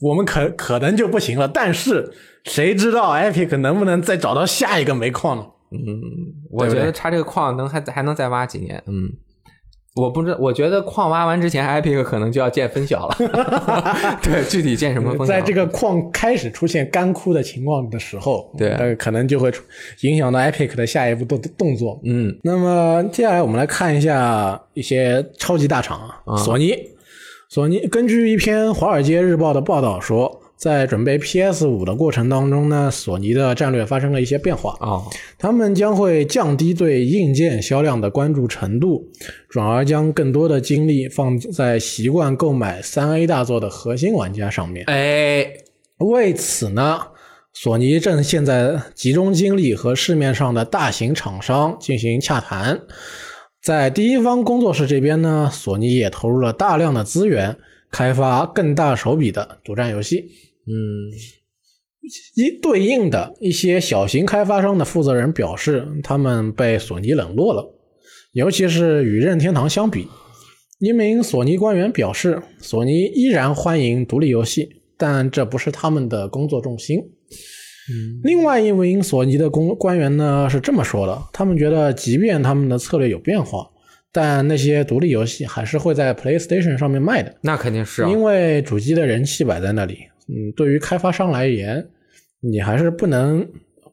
[0.00, 1.46] 我们可可能就不行了。
[1.48, 2.12] 但是
[2.44, 5.46] 谁知道 Epic 能不能再找到下一个煤矿呢？
[5.72, 6.00] 嗯
[6.50, 9.10] 我觉得他这个矿能还还能再挖几年，嗯。
[9.96, 13.16] 我不知，我觉得矿挖完之前，Epic 可能就要见分晓了。
[14.20, 15.26] 对，具体见什么分晓？
[15.26, 19.62] 在这个矿开始出现干枯的情况的时候，对呃，可能就会出
[20.00, 22.00] 影响到 Epic 的下一步动动作。
[22.04, 26.74] 嗯，那么接下来我们来看一下一些超级大厂啊，索尼。
[27.54, 34.76] 索尼根据一篇《华尔街日报》的报道说，在准备 PS 五的过程当中呢，索尼的战略发生了一些变化。
[34.80, 35.00] 啊，
[35.38, 39.06] 他们将会降低对硬件销量的关注程度，
[39.48, 44.84] 转而将更多的精力放在习惯购买三 A 大作的核心玩家上面。
[44.88, 45.46] 哎，
[45.98, 46.98] 为此呢，
[47.52, 52.80] 索尼正现在集中精力和市面上的大型厂商进行洽谈。
[53.64, 57.56] 在第一方工作室这边呢，索尼也投入了大量的资源，
[57.90, 60.18] 开发更大手笔的独占游戏。
[60.66, 61.08] 嗯，
[62.36, 67.74] 一对应的一些小型开发商的负责人表示，他们被索尼冷落了，
[68.32, 70.08] 尤其是与任天堂相比。
[70.78, 76.98] 一名索尼官员表示，索尼依然欢迎独立游戏，但这不是他们的工作重心。
[78.22, 83.68] 另外一名索尼的公官员呢是这么说的：他们觉得，即便他们的策略有变化，
[84.12, 87.34] 但那些独立游戏还是会在 PlayStation 上面卖的。
[87.42, 88.10] 那肯定是啊。
[88.10, 91.86] 因为主机的人气摆在那里，嗯，对于开发商来言，
[92.40, 93.46] 你还是不能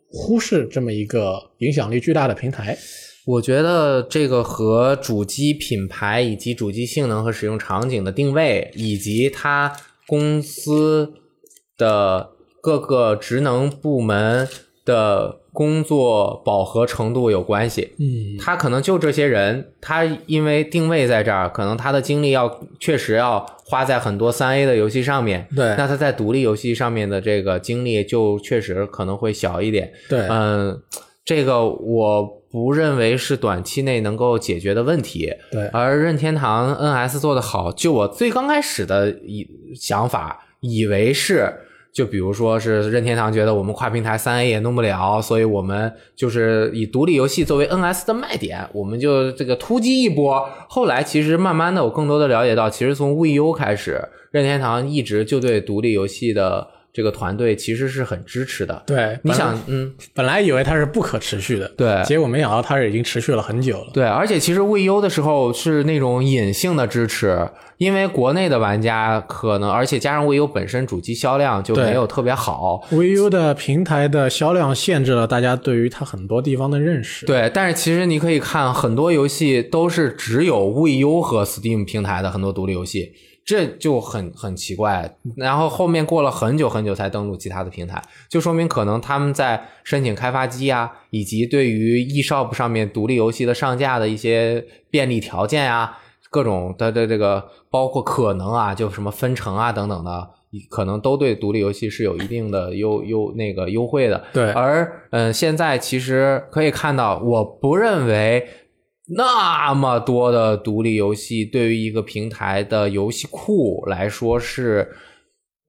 [0.09, 2.77] 忽视这么一个影响力巨大的平台。
[3.25, 9.71] 我觉得这个和主机品牌以及主机性能和使用场景的定位，以及它
[10.07, 11.13] 公司
[11.77, 12.27] 的
[12.61, 14.47] 各个职能部门
[14.85, 17.93] 的工作饱和程度有关系。
[17.99, 25.47] 嗯，他可能就这些人，他因为定位在这儿，可能他的精力要确实要花在很多三 A 的游戏上面。
[25.55, 29.91] 对那他在独立游戏上面的这个精力就确实可能会小一点。
[30.07, 30.81] 对，嗯，
[31.25, 35.33] 这个我不认为是短期内能够解决的问题。
[35.51, 41.53] 对，而任天堂 NS 做的好，就我最刚开始的以想法，以为是。
[41.93, 50.47] 就比如说是任天堂觉得我们跨平台三 A 也弄不了，所以我们就是以独立游戏作为 NS 的卖点，我们就这个突击一波。
[50.69, 54.01] 后来其实慢慢的，我更多的了解到，其实从 VU 开始，
[54.31, 58.83] 任天堂一直就对独立游戏的这个团队其实是很支持的。
[58.85, 63.91] 对，你想，嗯，本来以为它是不可持续的，对，结果没想到它是已经持续了很久了。
[63.93, 72.85] 对，而且其实 VU 的时候是那种隐性的支持，因为国内的玩家可能，而且加上 VU 本身主机销量就没有特别好。
[72.91, 77.25] VU 的平台的销量限制了大家对于它很多地方的认识。
[77.25, 85.17] 对，但是其实你可以看很多游戏都是只有 VU 和 Steam 平台的很多独立游戏，这就很很奇怪。
[85.35, 95.97] 然后后面过了很久很久才登录其他的平台，就说明可能他们在申请开发机啊，以及对于 eShop 上面独立游戏的上架的一些便利条件啊，
[96.29, 100.29] 各种的的这个包括可能啊，就什么分成啊等等的。
[100.69, 108.45] 可能都对独立游戏是有一定的优优那个优惠的，对而嗯、呃现在其实可以看到，我不认为
[109.15, 114.89] 那么多的独立游戏对于一个平台的游戏库来说是，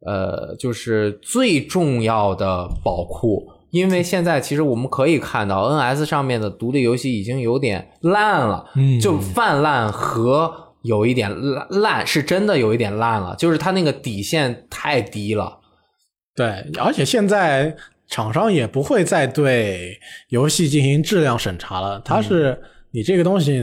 [0.07, 3.46] 呃，就是最重要的宝库。
[3.70, 15.59] 因为现在其实我们可以看到，NS 上面的独立游戏已经有点烂了，嗯就泛滥和有一点烂烂，是真的有一点烂了，就是它那个底线太低了。
[16.37, 17.74] 对，而且现在
[18.07, 23.61] 厂商也不会再对游戏进行质量审查了，它是你这个东西，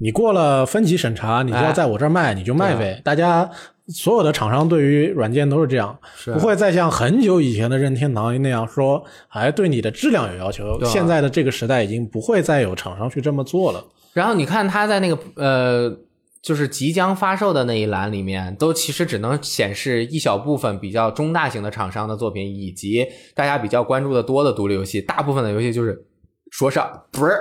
[0.00, 3.00] 你过了分级审查，你就要在我这儿卖，你就卖呗。
[3.04, 3.48] 大家
[3.88, 5.96] 所有的厂商对于软件都是这样，
[6.32, 10.82] 不会再像很久以前的任天堂那样说，还对你的质量有要求。
[10.84, 13.84] 现在的这个时代已经不会再有厂商去这么做了。
[14.12, 15.96] 然后你看他在那个呃，
[16.42, 25.00] 就是即将发售的那一栏里面，都其实只能显示一小部分比较中大型的厂商的作品，以及大家比较关注的多的独立游戏。
[25.00, 26.04] 大部分的游戏就是
[26.50, 27.32] 说上不是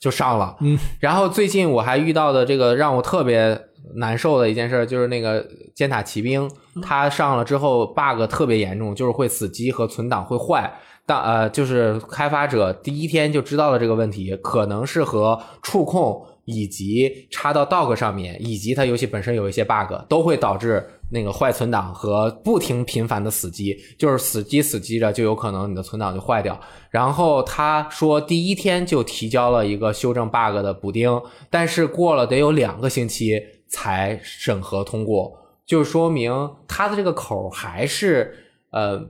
[0.00, 0.56] 就上了。
[0.60, 3.60] 嗯，然后最近我还遇到的这个让我特别
[3.94, 6.50] 难受的一件事，就是那个尖塔骑兵，
[6.82, 10.72] 它上了之后 bug 特别严重，就是会死机和存档会坏。
[11.04, 26.60] 但呃，就是开发者第一天就知道了这个问题，可能是和触控以及插到 dock 上面，以及它游戏本身有一些 bug，都会导致那个坏存档和不停频繁的死机，就是死机死机着，就有可能你的存档就坏掉。
[26.90, 38.34] 然后他说第一天就提交了一个修正 bug 的补丁，但是过了得有两个星期才审核通过，就说明他的这个口还是
[38.70, 39.08] 呃。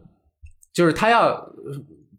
[0.75, 1.35] 就是他要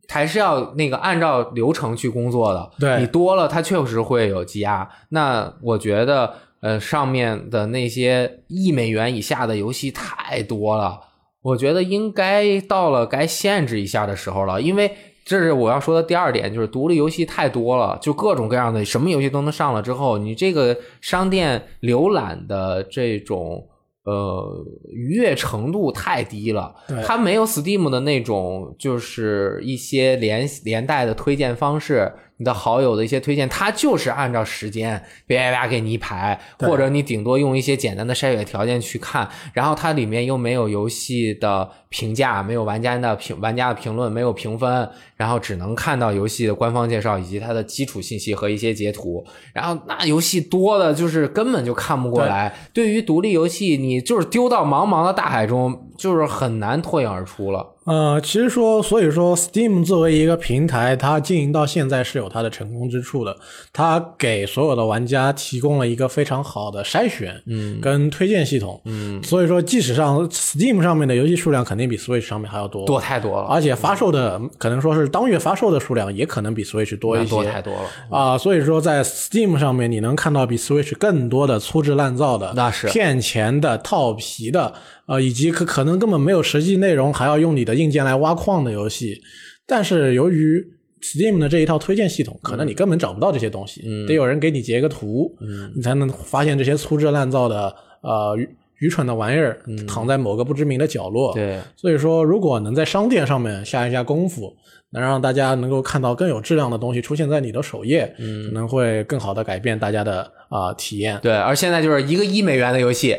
[0.10, 4.88] 还是要那个按照流程去工作的，对你多了，它确实会有积压。
[5.10, 11.00] 那我觉得，呃，上面的那些一美元以下的游戏太多了，
[11.42, 14.62] 我觉得应该到了该限制一下的时候了。
[14.62, 23.68] 因为这是我要说的第二点，就是独立游戏太多了，就各种各样的什么游戏都能上了之后，你这个商店浏览的这种。
[24.04, 32.12] 呃，愉悦程度太低了，它没有 Steam 的那种，就是一些连连带的推荐方式。
[32.44, 52.54] 你的好友的一些推荐，它就是按照时间叭叭叭给你一排，或者你顶多用一些简单的筛选条件去看，然后它里面又没有游戏的评价，没有玩家的评玩家的评论，没有评分，然后只能看到游戏的官方介绍以及它的基础信息和一些截图，然后那游戏多的就是根本就看不过来。
[52.74, 57.73] 对于独立游戏，你就是丢到茫茫的大海中，就是很难脱颖而出了。
[57.86, 63.36] 呃，其实说，所以说，Steam 作为一个平台，它经营到现在是有它的成功之处的。
[63.74, 69.22] 它给所有的玩家提供了一个非常好的筛选，嗯，跟推荐系统，嗯。
[69.24, 73.48] 所以说，即使上 Steam 上面的游戏数量肯定比 Switch 上面还要多，多太多了。
[73.48, 78.38] 而且发售的可能说是当月发售的数量也可能比 Switch 多一些，多太多了啊。
[78.38, 84.74] 所以说，在 Steam 上面你能看到比 Switch 更多的粗制滥造的、那是骗钱的、套皮的。
[85.06, 89.22] 呃，以及可可能根本没有实际内容，还要用你的硬件来挖矿的游戏，
[89.68, 90.66] 但是由于
[91.02, 95.36] Steam 的这一套推荐系统，可能你根本找不到这些东西，得有人给你截个图，
[95.76, 101.34] 你才能发现这些粗制滥造的呃愚愚蠢的玩意儿躺在某个不知名的角落。
[101.34, 104.56] 对，所以说如果能在商店上面下一下功夫，
[104.92, 111.20] 能让大家能够看到更有质量的东西出现在你的首页，可能会更好的改变大家的啊体验。
[111.22, 113.18] 对，而现在就是一个一美元的游戏。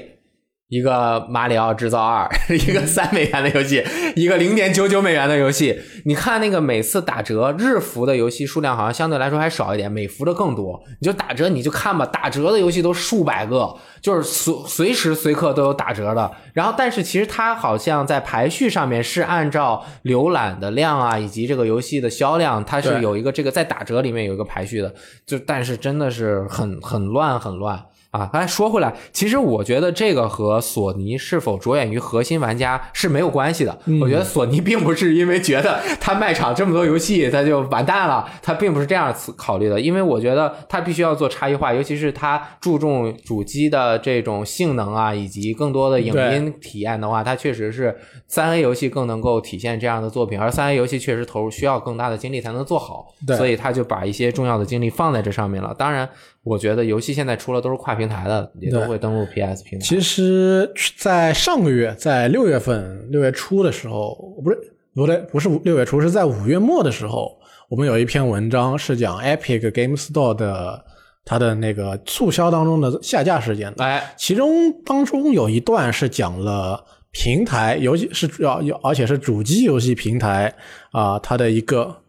[0.74, 3.80] 一个马里奥制造二， 一个三美元的游戏，
[4.16, 5.78] 一个零点九九美元的游戏。
[6.04, 10.82] 你看那个每次打折日服的游戏数量好像相对来说还少一点，美服的更多。
[11.00, 16.28] 你就打折你就看吧，打折的游戏都数百个，就是随随时随刻都有打折的。
[16.52, 24.92] 然后，但是其实它好像在排序上面是按照浏览的量啊，以及这个游戏的销量，它是有一个这个在打折里面有一个排序的。
[25.24, 27.80] 就但是真的是很很乱很乱。
[28.14, 33.76] 啊，哎，说回来，其实我觉得这个和索尼是否着眼于核心玩家是没有关系的。
[34.00, 39.80] 我觉得索尼并不是因为觉得他卖场这么多游戏，他就完蛋了，他并不是这样考虑的。
[39.80, 47.96] 因为我觉得他必须要做差异化，尤其是他注重主机的这种性能啊，以及更多的影音体验的话，它确实是
[48.28, 50.38] 三 A 游戏更能够体现这样的作品。
[50.38, 55.74] 而三 A 游戏确实投入需要更大的精力才能做好，所以他就把一些重要的精力放在这上面了。
[55.76, 56.08] 当然。
[56.44, 59.84] 我觉得游戏现在出了都是跨平台的，也都会登录 PS 平台。
[59.84, 64.58] 其实，在上个月，在六月份六月初的时候，不是
[64.94, 67.38] 不对，不是六月初，是在五月末的时候，
[67.70, 70.84] 我们有一篇文章是讲 Epic Game Store 的
[71.24, 73.72] 它的那个促销当中的下架事件。
[73.78, 80.54] 哎，其中当中有一段是讲了平台，尤其是要要，而且是主机游戏平台
[80.92, 82.03] 啊，它的一个。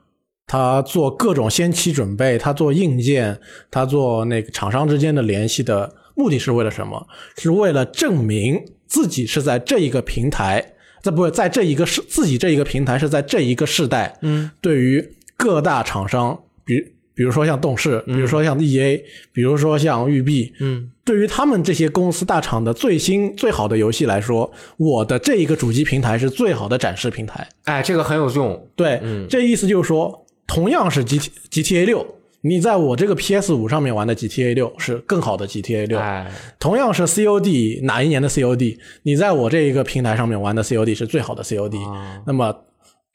[0.56, 3.38] 他做各种先期准备，他做硬件，
[3.70, 7.06] 他做那个厂商之间的联系的目的是为了什么？
[7.38, 10.66] 是为了证明自己是在这一个平台，
[11.02, 14.18] 在不在这一个世自己这一个平台是在这一个世代。
[14.22, 16.80] 嗯，对于各大厂商，比
[17.14, 27.46] 比如说像动视，比如说像 E A，比如说像育碧，嗯，对于他们这些公司大厂的最新最好的游戏来说，我的这一个主机平台是最好的展示平台。
[27.66, 28.70] 哎，这个很有用。
[28.78, 30.22] 对，这意思就是说。
[30.48, 32.06] 同样是 G T G T A 六，
[32.42, 36.00] 你在我这个 P S 五上面玩的 G T A 六是更好的 G T A 六。
[36.60, 41.78] 同样是 C O D 哪一年的 C O D，你在我这一个平台上面玩的 C O D 是最好的 C O D。
[42.26, 42.56] 那么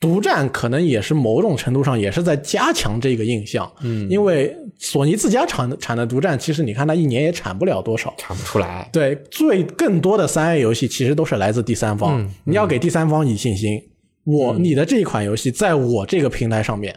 [0.01, 3.71] 独占可能也是某种程度上也是在加强这个印象。
[3.83, 8.89] 嗯，因为索尼自家产产的独占，其实你看它一年也产不了多少，产不出来。
[8.93, 12.21] 对，最更多的三 A 游戏其实都是来自第三方。
[12.21, 13.81] 嗯你要给第三方以信心，
[14.25, 16.97] 我你的这一款游戏在我这个平台上面。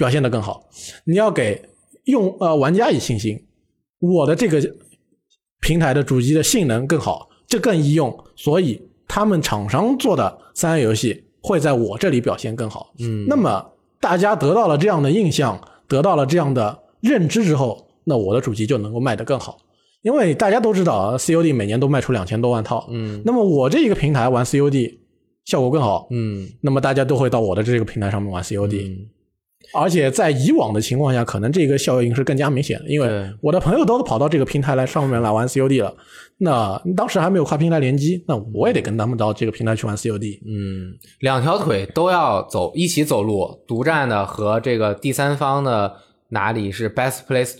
[0.00, 0.66] 表现得更好，
[1.04, 1.62] 你要给
[2.04, 3.38] 用呃玩家以信心。
[3.98, 4.58] 我的这个
[5.60, 12.94] 平台的主机的性能更好，这更易用，所以他们厂商做的三 A 游戏会在我这里表现更好。
[12.98, 13.62] 嗯，那么
[14.00, 19.58] 大家得到了这样的印象，得到了这样的认知之后，那我的主机就能够卖得更好。
[20.00, 23.20] 因为大家都知道，COD 每年都卖出两千多万套，嗯。
[23.26, 24.96] 那么我这一个平台玩 COD
[25.44, 26.48] 效果更好，嗯。
[26.62, 29.06] 那么大家都会到我的这个平台上面玩 COD，、嗯
[29.72, 35.94] 而且在以往的情况下，可能这个效应是更加明显的，因为我的朋友都跑到这个平台来上面来玩 COD 了，
[36.38, 40.40] 那当时还没有跨平台联机，那我也得跟他们到这个平台去玩 COD。
[40.46, 45.94] 嗯，两条腿都要走，一起走路，独占的和这个第三方的
[46.30, 47.54] 哪里是 best place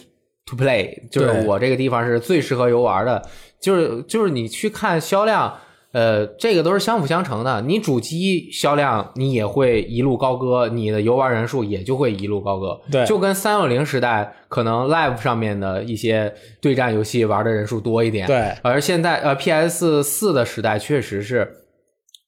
[0.46, 3.22] to play，就是我这个地方是最适合游玩的，
[3.60, 5.54] 就是就是你去看销量。
[5.92, 7.60] 呃，这个都是相辅相成的。
[7.62, 12.80] 你主机销量，你也会一路高歌，你的游玩人数也就会一路高歌。
[12.92, 18.26] 对就跟三六零时代可能 Live 上面的一些对战游戏玩的人数多一点。
[18.26, 21.50] 对而现在呃 PS 四的时代确实是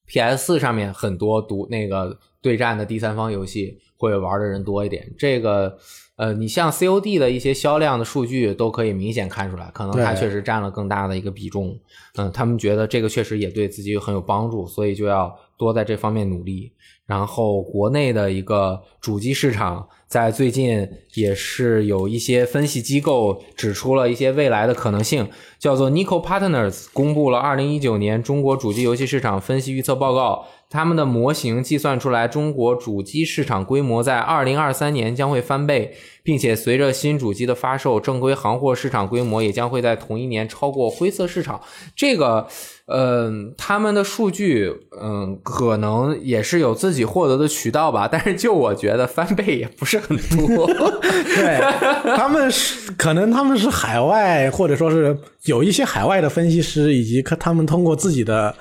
[0.08, 5.11] PS 四上面很多独那个对战的第三方游戏会玩的人多一点。
[5.16, 5.78] 这个
[6.16, 11.74] 呃，你像 COD 的一些销量的数据都可以明显看出来，可能它确实占了更大的一个比重。
[12.16, 16.72] 嗯，他们觉得这个确实也对自己很有帮助，所以就要多在这方面努力。
[17.07, 25.28] 然后国内的一个主机市场，在最近也是有一些分析机构指出了一些未来的可能性，
[25.59, 30.47] 叫做 Nico Partners 公布了二零一九年中国主机游戏市场分析预测报告。
[30.72, 41.60] 他们的模型计算出来，中国主机市场规模在二零二三年将会翻倍，并且随着新主机的发售，正规行货市场规模也将会在同一年超过灰色市场。
[41.94, 42.46] 这个，
[42.86, 50.66] 嗯、他们的数据，嗯，可能也是有自己获得的渠道吧，但是就我觉得翻倍也不是很多。
[51.36, 51.60] 对，
[52.16, 58.54] 他们是可能他们是海外，或者说是有一些海外的分析师，以及他们通过自己的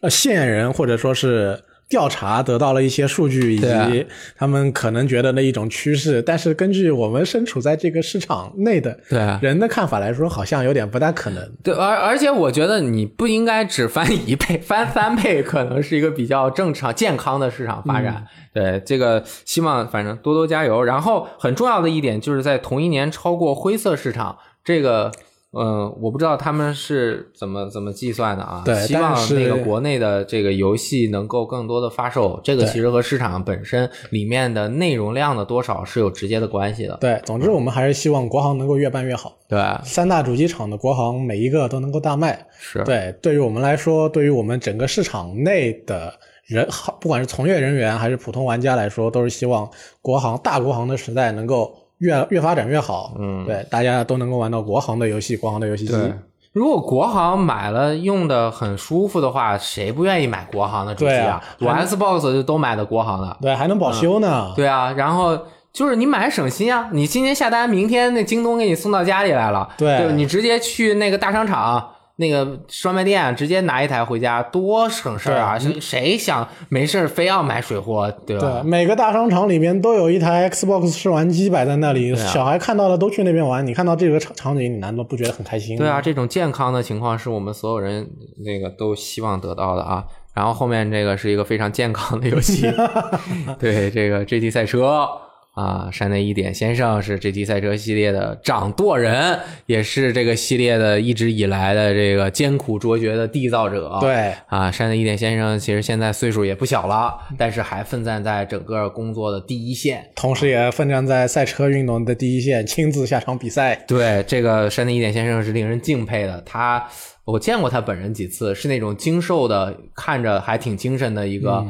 [0.00, 1.53] 呃线人或者说是
[1.94, 4.04] 调查得到了一些数据，以及
[4.36, 6.20] 他们可能觉得的一种趋势。
[6.20, 8.98] 但是根据我们身处在这个市场内的
[9.40, 11.48] 人的看法来说，好像有点不大可能。
[11.62, 18.26] 对，而而且我觉得你不应该只翻一倍， 翻三倍可能是一个比较正常、健康的市场发展。
[18.52, 20.82] 对，这个希望反正多多加油。
[20.82, 25.12] 然后很重要的一点就是在同一年超过灰色市场，这个。
[25.56, 28.62] 嗯，我不知道他们是怎么怎么计算的啊。
[28.64, 36.96] 对希望那个国内的这个游戏能够更多的发售，这个其实和市场本身里面的内容量的多少是有直接的关系的。
[37.00, 39.36] 对，总之我们还是希望国行能够越办越好。
[39.48, 42.46] 对，三大主机厂的国行每一个都能够大卖。
[42.58, 46.12] 是，对，对于我们来说，对于我们整个市场内的
[46.46, 46.66] 人，
[47.00, 49.70] 不管是从业人员还是普通玩家来说，都是希望
[50.02, 53.14] 国行大国行的时代能够越越发展越好。
[53.18, 55.92] 嗯对，大家都能够玩到国行的游戏，国行的游戏机。
[55.92, 56.12] 对，
[56.52, 63.36] 如果国行买了用的很舒服的话，谁不愿意买国行的主机对啊我 Xbox 就都买的国行的。
[63.40, 64.52] 对，还能保修呢。
[64.54, 65.38] 对啊，然后
[65.72, 69.68] 就是你买省心啊，你今天下单，明天那京东给你送到家里来了。
[69.76, 71.90] 对吧你直接去那个大商场。
[72.16, 75.58] 那个专卖店直接拿一台回家，多省事儿啊！
[75.58, 78.60] 谁谁想没事儿非要买水货，对吧？
[78.62, 83.66] 对，每个大商场里面都有一台 Xbox 试玩机摆在那里，啊小孩看到了都去那边玩。
[83.66, 85.76] 你看到这个场场景，你难道不觉得很开心？
[85.76, 88.08] 对啊，这种健康的情况是我们所有人
[88.44, 90.04] 那个都希望得到的啊。
[90.34, 92.62] 然后后面这个是一个非常健康的游戏，
[93.58, 95.08] 对这个 GT 赛车
[95.54, 103.98] 啊，山内一点先生是 GT 赛车系列的掌舵人，也是这个系列的一直以来的这个艰苦卓绝的缔造者。
[104.00, 110.10] 对啊，山内一点先生其实现在岁数也不小了，但是还奋战在整个工作的第一线。
[110.16, 113.76] 同时也奋战在赛车运动的第一线，亲自下场比赛。
[113.86, 116.40] 对，这个山内一点先生是令人敬佩的。
[116.40, 116.84] 他，
[117.24, 121.64] 我见过他本人几次，是那种精瘦的，看着还挺精神的一个，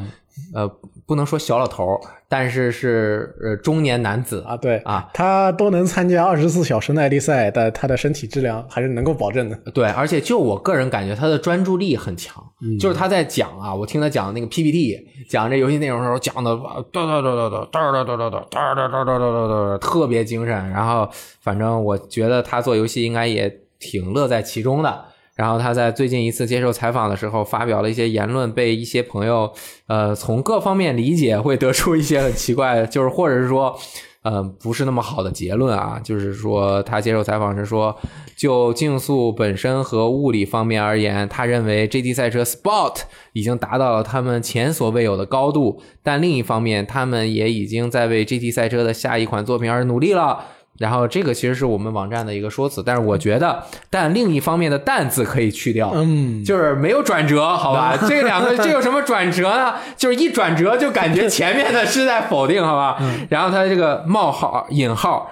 [0.55, 0.67] 呃，
[1.07, 9.57] 不能说小老头儿，但是是呃中年男子啊，对啊，他都能参加二十四小时耐力赛，但他的身体质量还是能够保证的。
[9.73, 12.43] 对，而且就我个人感觉，他的专注力很强。
[12.63, 14.97] 嗯就是他在讲啊，我听他讲那个 PPT，
[15.29, 16.57] 讲这游戏内容的时候，讲的
[16.91, 20.71] 哒哒哒哒哒哒哒哒哒哒哒哒哒哒，特别精神。
[20.71, 21.09] 然后，
[21.43, 25.05] 反正我觉得他做游戏应该也挺乐在其中的。
[25.35, 29.53] 然后他在最近一次接受采访的时候，发表了一些言论，被一些朋友
[29.87, 33.79] 呃从各方面理解，会得出一些很奇怪，就是或者是说。
[34.25, 37.95] 呃，不是那么好的结论啊，就是说他接受采访时说，
[38.35, 43.03] 就竞速本身和物理方面而言，他认为 GT 赛车 Sport
[43.35, 50.43] 已经达到了他们前所未有的高度，但另一方面，他们也已经在为 GT 赛车的下一款作品而努力了。
[50.79, 57.97] 然后这个其实是我们网站的一个说辞，但是我觉得，但另一方面的“但”字可以去掉，嗯，就是没有转折，好吧？
[58.09, 59.75] 这两个这有什么转折呢？
[59.97, 63.01] 就是一转折就感觉前面的是在否定，好吧？
[63.29, 65.31] 然后它这个冒号引号，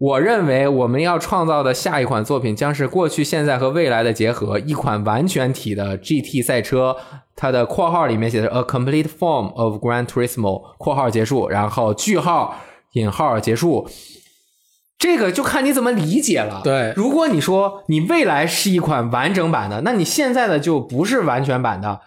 [0.00, 6.96] 我认为我们要创造的下一款作品将是过去、现在和未来的结合，一款完全体的 GT 赛车。
[7.36, 12.56] 它的括号里面写的 “a complete form of Gran Turismo”，括号结束，然后句号
[12.92, 13.88] 引号结束。
[15.04, 16.62] 这个就看你怎么理解了。
[16.64, 16.94] 对。
[16.96, 22.00] 如果你说你未来是一款完整版的，那你现在的就不是完全版的，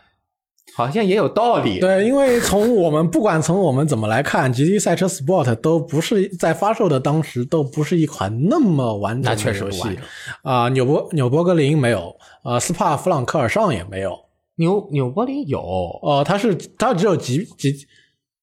[0.75, 1.79] 好像也有道理。
[1.79, 9.99] 对，因为从我们不管从我们怎么来看，GT 赛车 Sport 都不是在发售的当时都不是一款那么完整的游戏。
[10.41, 14.17] 啊、纽博纽博格林没有，呃，斯帕弗朗克尔上也没有，
[14.55, 15.59] 纽纽柏林有。
[15.61, 17.85] 哦、它是它只有几几，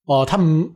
[0.07, 0.71] 哦，他们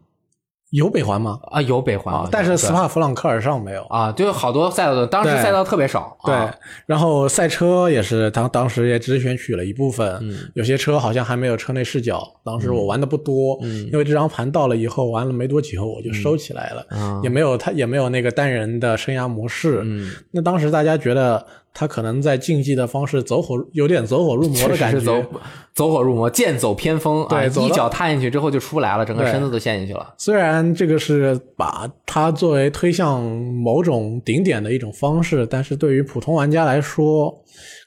[0.71, 1.39] 有北环吗？
[1.51, 3.83] 啊，有北环啊、，但是斯帕弗朗克尔上没有。
[3.85, 6.17] 啊，就有好多赛道的，当时赛道特别少。
[6.25, 6.55] 对啊，
[6.85, 21.47] 然后赛车也是当当时也只选取了一部分，嗯有些车好像还没有车内视角，当时我玩的不多，嗯因为这张盘到了以后玩了没多久我就收起来了，啊也没有它也没有那个单人的生涯模式，嗯，那当时大家觉得
[21.81, 25.25] 它可能在竞技的方式走火有点走火入魔的感觉，走
[25.73, 30.13] 走火入魔，剑走偏锋啊，对一脚踏进去之后就出不来了，整个身子都陷进去了。
[30.19, 37.33] 虽然这个是把它作为推向某种顶点的一种方式，但是对于普通玩家来说，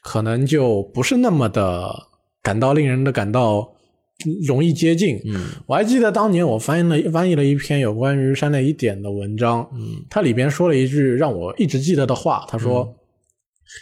[0.02, 1.94] 可能就不是那么的
[2.42, 3.74] 感到令人的感到
[4.46, 5.20] 容易接近。
[5.26, 12.90] 嗯我还记得当年我翻译了翻译了一篇有关于山内一点的文章，嗯它里边说了一句让我一直记得的话，他说。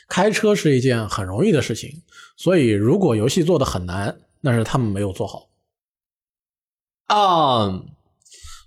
[0.09, 2.03] 开车是一件很容易的事情，
[2.37, 5.49] 所以如果游戏做的很难，那是他们没有做好。
[7.07, 7.83] 啊，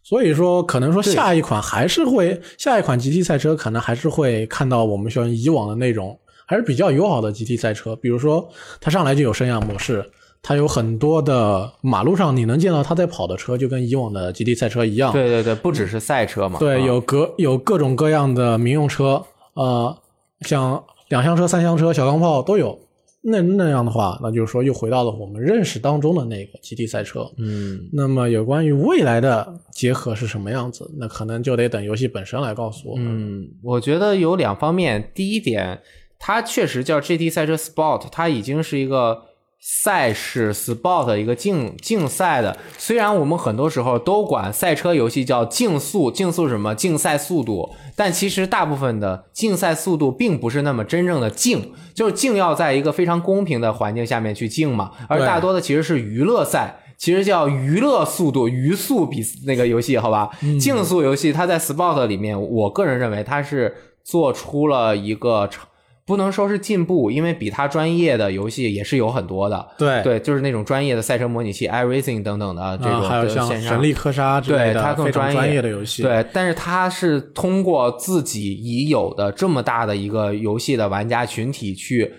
[0.04, 7.96] 所以说，可能说下一款还是会下一款 GT 赛车，可能还是会看到我们像以往的那种还是比较友好的 GT 赛车。
[7.96, 8.50] 比如说，
[8.82, 10.12] 它上来就有生涯模式，
[10.42, 15.14] 它有很多的马路上你能见到它在跑的车，就跟以往的 GT 赛车一样。
[15.14, 19.98] 对对对，不只是赛车嘛，对，啊有各有各种各样的民用车，呃，
[20.42, 20.84] 像
[21.14, 22.80] 两厢车、三厢车、小钢炮都有。
[23.26, 27.32] 那那样的话，那就是说又回到了我们认识当中的那个 GT 赛车。
[27.38, 33.06] 嗯那么有关于未来的结合是什么样子，那可能就得等游戏本身来告诉我们。
[33.44, 35.12] 嗯，我觉得有两方面。
[35.14, 35.80] 第一点，
[36.18, 39.22] 它确实叫 GT 赛车 Sport，它已经是一个
[39.66, 42.58] 赛事 Sport 一个竞竞赛的。
[42.78, 46.76] 虽然我们很多时候都管赛车游戏叫竞速，竞速什么？
[46.76, 47.74] 竞赛速度。
[47.96, 56.80] 但其实大部分的竞赛速度并不是那么真正的竞，就是竞要在一个非常公平的环境下面去竞嘛，而大多的其实是娱乐赛。
[56.98, 60.30] 其实叫娱乐速度、娱速比那个游戏，好吧？
[60.60, 65.66] 竞速游戏它在 Sport 里面，我个人认为它是做出了一个成
[66.06, 69.66] 不能说是进步，因为比它专业的游戏也是有很多的。
[69.78, 76.04] 对对，就是那种专业的赛车模拟器、iRacing 等等的这种啊，还有像神力科莎之类对它更的非常专业的游戏。
[76.04, 82.14] 对，但是它是通过自己已有的这么大的一个游戏的玩家群体去，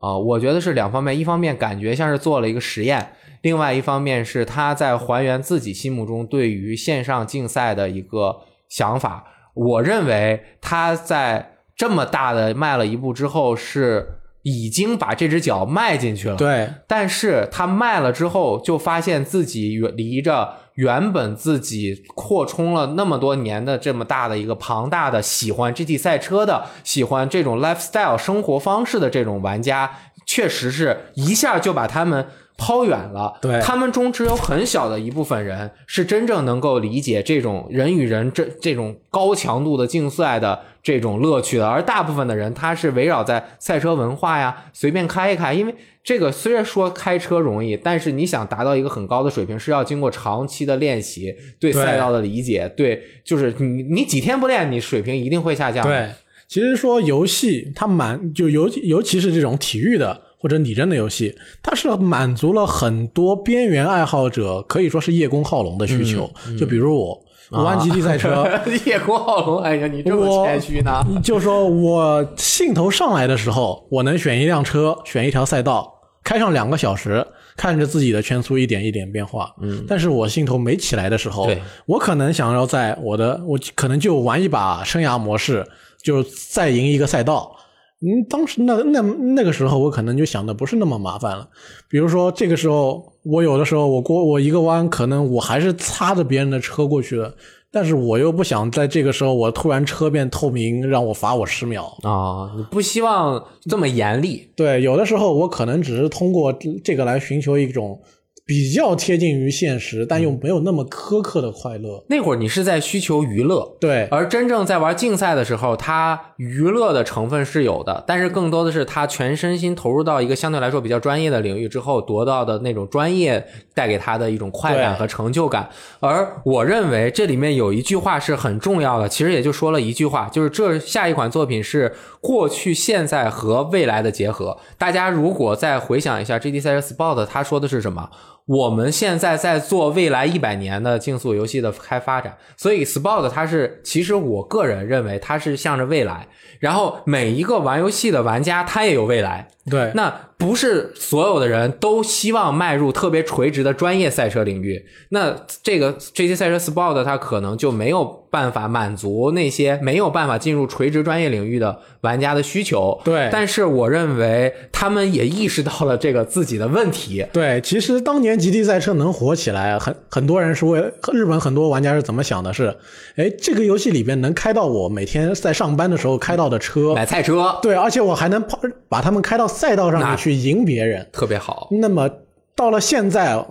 [0.00, 3.12] 啊、我觉得是两方面，一方面感觉像是做了一个实验，
[3.42, 8.34] 另外一方面是他在还原自己心目中对于线上竞赛的一个
[8.70, 9.24] 想法。
[9.54, 16.36] 我认为他在这么大的迈了一步之后，是已经把这只脚迈进去了。
[16.36, 29.90] 对但是他迈了之后，就发现自己远离着原本自己扩充了那么多年的这么大的一个庞大的喜欢 GT 赛车的、喜欢这种 lifestyle 生活方式的这种玩家，
[30.24, 32.26] 确实是一下就把他们。
[32.58, 33.60] 抛远了，对。
[33.60, 56.08] 他们中只有很小的一部分人是真正能够理解这种人与人这这种高强度的竞赛的这种乐趣的，而大部分的人他是围绕在赛车文化呀，随便开一开，因为这个虽然说开车容易，但是你想达到一个很高的水平，是要经过长期的练习，对对赛道的理解，对，就是你你几天不练，你水平一定会下降。，对，
[56.46, 66.30] 其实说游戏它蛮就尤尤其是这种体育的或者拟真的游戏，它是满足了很多边缘爱好者可以说是叶公好龙的需求。
[66.46, 67.20] 嗯就比如我，
[67.50, 68.48] 我玩极地赛车，
[68.86, 71.04] 叶公好龙，哎呀，你这么我谦虚呢？
[71.20, 75.92] 就说我兴头上来的时候，我能选一辆车，选一条赛道，
[76.22, 77.26] 开上两个小时，
[77.56, 79.52] 看着自己的圈速一点一点变化。
[79.60, 81.50] 嗯，但是我兴头没起来的时候，
[81.86, 85.66] 我可能想要在我的，我可能就玩一把生涯模式，
[86.00, 87.52] 就再赢一个赛道。
[88.00, 91.48] 嗯，当时那那那个时候，我可能就想的不是那么麻烦了。
[91.88, 97.34] 比如说，这个时候我有的时候我过我一个弯，可能我还是擦着别人的车过去的，
[97.72, 101.84] 但是我又不想在这个时候我突然车变透明，让我罚我十秒。
[102.02, 106.52] 啊、你不希望这么严厉，对，有的时候我可能只是通过
[106.84, 107.98] 这个来寻求一种
[108.46, 112.04] 比较贴近于现实，但又没有那么苛刻的快乐。
[112.08, 123.44] 那会儿你是在需求娱乐，对，而真正在玩竞赛的时候，它娱乐的成分是有的，但是更多的是他全身心投入到一个相对来说比较专业的领域之后，得到的那种专业
[123.74, 125.68] 带给他的一种快感和成就感。
[125.98, 134.56] 而我认为这里面有一句话是很重要的，其实也就说了一句话，就是这下一款作品是过去、现在和未来的结合。
[134.78, 138.08] 大家如果再回想一下车 Sport，他说的是什么？
[138.46, 146.28] 我们现在在做未来一百年的竞速游戏的开发展，所以 Sport 它是，其实我个人认为它是向着未来，
[146.60, 163.00] 然后每一个玩游戏的玩家他也有未来，对，那不是所有的人都希望迈入特别垂直的专业赛车领域，那这个这些赛车 Sport 它可能就没有办法满足那些没有办法进入垂直专业领域的玩家的需求。
[163.02, 163.30] 对。
[163.32, 167.26] 但是我认为他们也意识到了这个自己的问题。
[167.32, 170.80] 对，其实当年极地赛车能火起来，很很多人是为
[171.12, 172.52] 日本很多玩家是怎么想的？
[172.52, 172.76] 是，
[173.16, 177.58] 哎，这个游戏里边能开到我每天在上班的时候开到的车，买菜车。
[177.62, 181.06] 对，而且我还能跑把他们开到赛道上面去赢别人。
[181.12, 182.10] 特别好，那么
[182.54, 183.44] 到了现在，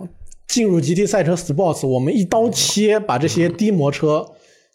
[0.46, 4.26] 进入极地赛车 Sports，我们一刀切把这些低模车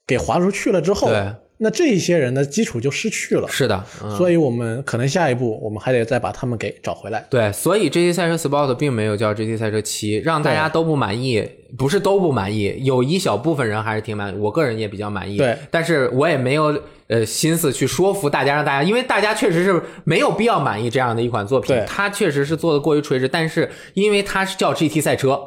[0.06, 1.34] 给划出去了之后对，
[1.64, 3.48] 那这一些人的基础就失去了。
[3.48, 4.18] 是的，嗯。
[4.18, 7.24] 所以我们可能下一步我们还得再把他们给找回来。
[7.30, 11.48] 对，所以 GT 赛车 Sport 并没有叫 GT 赛车七，让大家都不满意，
[11.78, 15.38] 不是都不满意，有一小部分人还是挺满意，我个人也比较满意。
[15.38, 25.40] 对，但是我也没有呃心思去说服大家，让大家，因为大家确实是没有必要满意这样的一款作品对，它确实是做的过于垂直，但是因为它是叫 GT 赛车。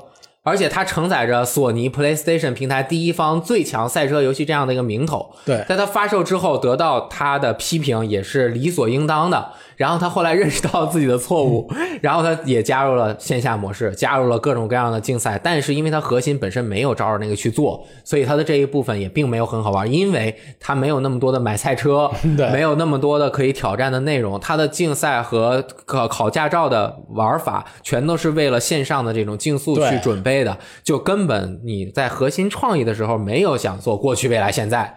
[0.44, 9.52] 而且它承载着索尼 PlayStation 平台第一方最强赛车游戏这样的一个名头，对在它发售之后得到它的批评也是理所应当的。
[9.76, 11.70] 然后他后来认识到自己的错误，
[12.00, 15.40] 然后他也加入了线下模式，加入了各种各样的竞赛。
[15.42, 22.10] 但是因为他核心本身没有照着那个去做，所以他的这一部分也并没有很好玩，因为他没有那么多的买菜车，
[22.52, 24.38] 没有那么多的可以挑战的内容。
[24.40, 34.96] 他的竞赛和考考驾照的玩法全都是为了线上的这种竞速去准备的，就根本你在核心创意的时候没有想做过去、未来、现在，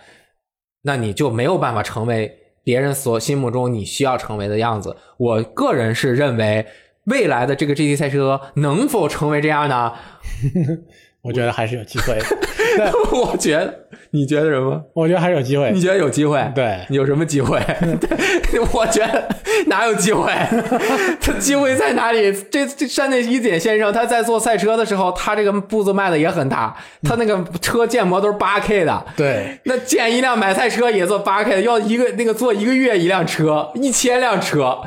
[0.84, 2.32] 那你就没有办法成为
[2.68, 4.98] 别人所心目中你需要成为的样子。
[5.16, 6.68] 我个人是认为，
[7.06, 9.94] 未来的这个 GT 赛车能否成为这样呢？
[11.28, 12.18] 我觉得还是有机会，
[13.12, 13.74] 我觉得，
[14.12, 14.82] 你觉得什么？
[14.94, 15.82] 我觉得还是有机会你。
[15.82, 16.42] 觉得有机会？
[16.56, 17.60] 对你有什么机会？
[18.72, 19.28] 我觉得
[19.66, 20.32] 哪有机会？
[21.20, 22.32] 他机会在哪里？
[22.50, 26.74] 这这山内一典先生他在做赛车的时候，他这个步子迈的也很大，
[27.04, 29.06] 他那个车建模都是八 K 的。
[29.18, 34.78] 对，那建一辆买菜车也做八 K 的，要一个那个做一个月一辆车，一千辆车，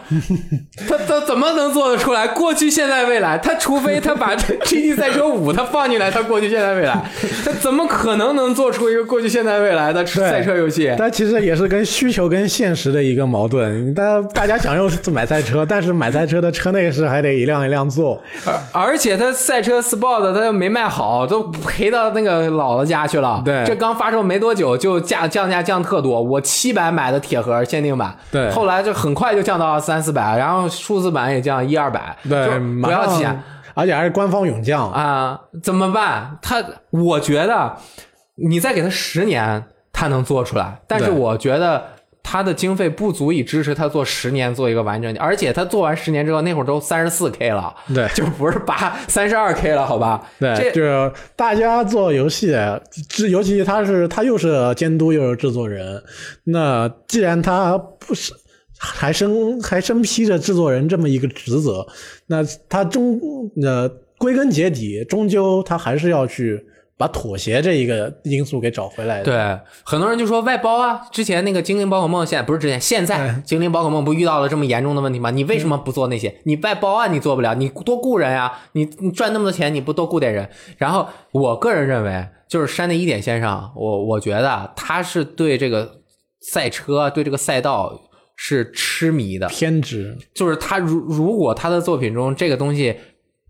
[0.88, 2.26] 他他怎么能做得出来？
[2.28, 6.94] 过去、现在、未来，他除非他把 GT 赛车五他放进来，他过去、现在、未来，
[7.44, 10.94] 他怎么可能能做出一个过去、现在、未来的赛车游戏？
[10.96, 13.92] 但其实也是跟需求跟现实的一个矛盾。
[13.92, 18.20] 大家大家想要买赛车，但是买赛车的车内饰还得一辆一辆做。
[18.72, 23.40] 而而且他赛车 Sport 他又没卖好，都赔到那个姥姥家去了。
[23.44, 32.50] 对这刚发售没多久就价降价降特多，我七百买的铁盒限定版，对后来就很快就降到三四百，然后数字版也降一二百，对，就
[32.82, 33.42] 不要钱。
[33.74, 34.90] 而且还是官方勇将。
[34.90, 36.38] 啊，怎么办？
[36.42, 37.76] 他，我觉得
[38.36, 40.80] 你再给他十年，他能做出来。
[40.86, 41.84] 但是我觉得
[42.22, 50.22] 他的经费不足以支持他做十年做一个完整的，而且他做完十年之后，那会儿都三十四 K 了，对就不是八三十二 K 了，好吧？
[50.38, 52.54] 对，这就是大家做游戏，
[53.08, 56.02] 这尤其他是他又是监督又是制作人，
[56.44, 58.32] 那既然他不是
[58.82, 61.86] 还身还身披着制作人这么一个职责，
[62.28, 63.20] 那他终
[63.62, 66.64] 呃归根结底，终究他还是要去
[66.96, 69.24] 把妥协这一个因素给找回来的。
[69.24, 75.30] 对，很多人就说外包啊，之前那个精灵宝可梦，现在不是之前，现在哎精灵宝可梦不遇到了这么严重的问题吗？
[75.30, 76.40] 你为什么不做那些？
[76.44, 80.48] 你外包啊，你做不了，你多雇人啊，你你赚那么多钱，你不多雇点人？
[80.78, 86.00] 然后我个人认为，就是山内一点先生，我我觉得他是对这个
[86.52, 87.98] 赛车，对这个赛道
[88.42, 92.96] 是痴迷的，偏执，就是他如如果他的作品中这个东西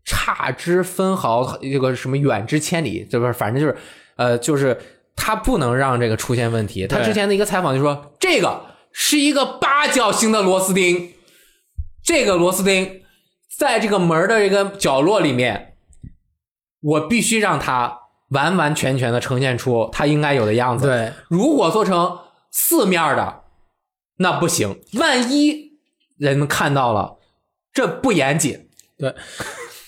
[0.04, 3.32] 差之分毫，这个什么远之千里，对吧？
[3.32, 3.76] 反正就是，
[4.16, 4.76] 呃，就是
[5.14, 6.88] 他不能让这个出现问题。
[6.88, 11.12] 他之前的一个采访就说，这个是一个八角形的螺丝钉，
[12.02, 13.02] 这个螺丝钉
[13.56, 15.74] 在这个门的这个角落里面，
[16.80, 17.96] 我必须让它
[18.30, 20.88] 完完全全的呈现出它应该有的样子。
[20.88, 22.18] 对，如果做成
[22.50, 23.39] 四面的，
[24.22, 25.72] 那不行，万一
[26.18, 27.16] 人们看到了，
[27.72, 28.66] 这不严谨。
[28.98, 29.14] 对，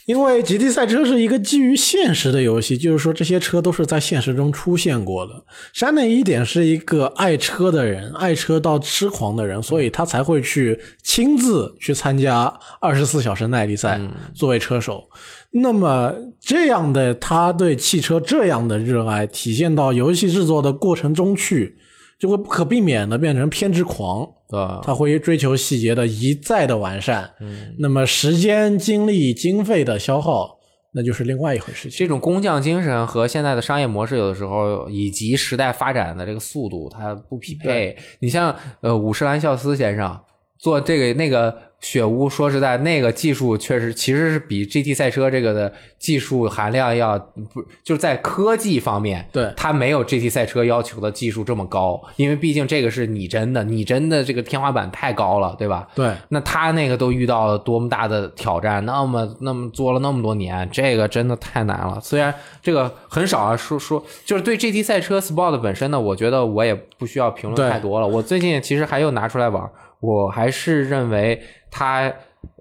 [0.06, 5.44] 因为极地赛车是一个基于现实的游戏，就是说这些车都是在现实中出现过的。
[5.74, 14.00] 山内一点是一个爱车的人，爱车到痴狂的人，所以他才会去亲自去参加二十四小时耐力赛，
[14.34, 15.10] 作为车手。
[15.50, 16.10] 那么
[16.40, 21.76] 这样的他对汽车这样的热爱，体现到游戏制作的过程中去，
[22.22, 24.22] 就会不可避免的变成偏执狂。
[24.50, 30.56] 啊，他会追求细节的一再的完善，嗯，那么时间、精力、经费的消耗，
[30.92, 31.98] 那就是另外一回事情。
[31.98, 37.96] 这种工匠精神和现在的商业模式，有的时候以及时代发展的这个速度，它不匹配。
[38.20, 40.20] 你像呃，五十岚孝司先生
[40.60, 41.71] 做这个那个。
[41.82, 47.18] 雪屋说实在，那个技术确实其实是比 GT 赛车这个的技术含量要
[47.52, 55.88] 不就是在科技方面，对它没有 GT 赛车要求的技术这么高，因为毕竟这个是拟真的，拟真的这个天花板太高了，对吧？
[55.92, 61.98] 对，那他那个都遇到了多么大的挑战，那么那么做了那么多年，这个真的太难了。
[62.00, 68.06] 虽然这个很少啊，说说就是对 GT 赛车 Sport 本身呢，我觉得我也不需要评论太多了。
[68.06, 69.68] 我最近其实还又拿出来玩。
[70.00, 71.40] 我还是认为
[71.72, 72.12] 它，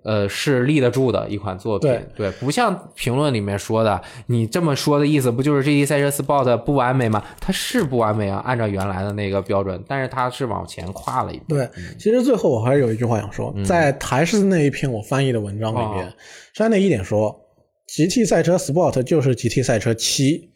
[0.03, 1.91] 呃，是立得住的一款作品。
[2.15, 7.23] 对，不像评论里面说的，你这么说的意思不就是 GT 赛车 Sport 不完美吗？
[7.39, 11.53] 它是不完美啊，按照原来的那个标准，但是它是往前跨了一步。
[11.55, 16.11] 对，其实最后我还是有一句话想说，在台式那一篇我翻译的文章里面，
[16.53, 17.39] 山内一点说
[17.87, 20.49] ，GT 赛车 Sport 就是 GT 赛车七，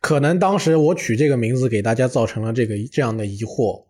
[0.00, 3.84] 可能当时我取这个名字给大家造成了这个这样的疑惑。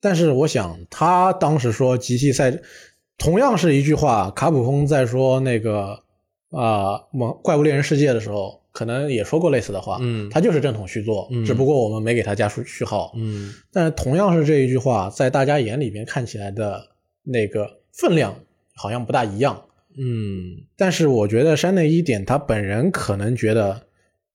[0.00, 2.50] 但是我想，他当时说《极系赛》，
[3.18, 4.30] 同样是一句话。
[4.30, 6.02] 卡普空在说那个
[6.50, 9.98] 啊《魔怪物猎人世界》的时候，可能也说过类似的话。
[10.00, 13.12] 嗯，他就是正统续作，只不过我们没给他加序序号。
[13.16, 16.80] 嗯，但是同样是这一句话，在大家眼里边看起来的
[17.24, 18.34] 那个分量
[18.74, 19.64] 好像不大一样。
[19.98, 23.87] 嗯，但是我觉得山内一点他本人可能觉得。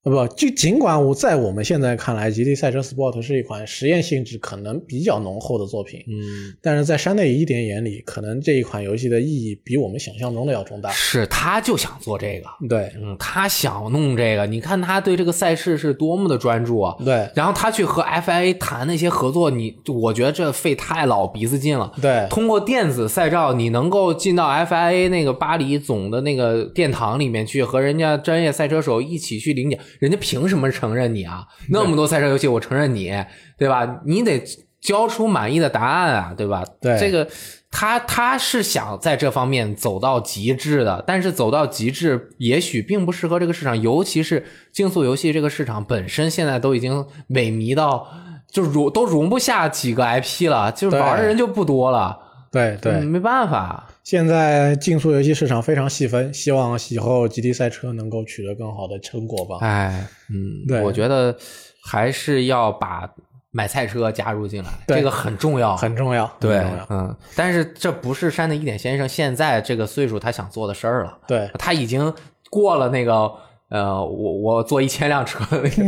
[0.03, 10.91] 不，就尽管我在我们现在看来，《极地赛车 Sport》是一款实验性质可能比较浓厚的作品，嗯，但是在山内一点眼里，可能这一款游戏的意义比我们想象中的要重大。
[10.91, 14.45] 是，他就想做这个，对，嗯，他想弄这个。
[14.45, 17.29] 你看他对这个赛事是多么的专注啊，对。
[17.33, 22.27] 然后他去和 FIA 谈那些合作，你我觉得这费太老鼻子劲了，对。
[22.29, 29.79] 通过电子赛照，你能够进到 FIA 那个巴黎总的那个殿堂里面去，和人家专业赛车手一起去领奖。
[29.99, 31.45] 人家凭什么承认你啊？
[31.69, 33.11] 那么多赛车游戏，我承认你，
[33.57, 34.01] 对吧？
[34.05, 34.43] 你得
[34.81, 36.63] 交出满意的答案啊，对吧？
[36.81, 37.27] 对，这个
[37.71, 48.07] 他他是想在这方面走到极致的，但是走到极致也许并不适合这个市场，尤其是竞速游戏这个市场本身现在都已经萎靡到
[48.51, 52.19] 就容都容不下几个 IP 了，就是玩的人就不多了。
[52.53, 53.85] 对对，没办法。
[54.03, 59.57] 现在竞速游戏市场非常细分，希望以后极地赛车能够取得更好的成果吧。
[59.59, 61.35] 哎，嗯，对，我觉得
[61.83, 63.09] 还是要把
[63.51, 66.87] 买菜车加入进来，这个很重要，很重要，对，要。
[66.89, 71.17] 嗯，但是这不是山的一点先生现在这个岁数他想做的事儿了。
[71.27, 72.13] 对，他已经
[72.49, 73.29] 过了那个。
[73.73, 75.43] 呃，我我做一千辆车，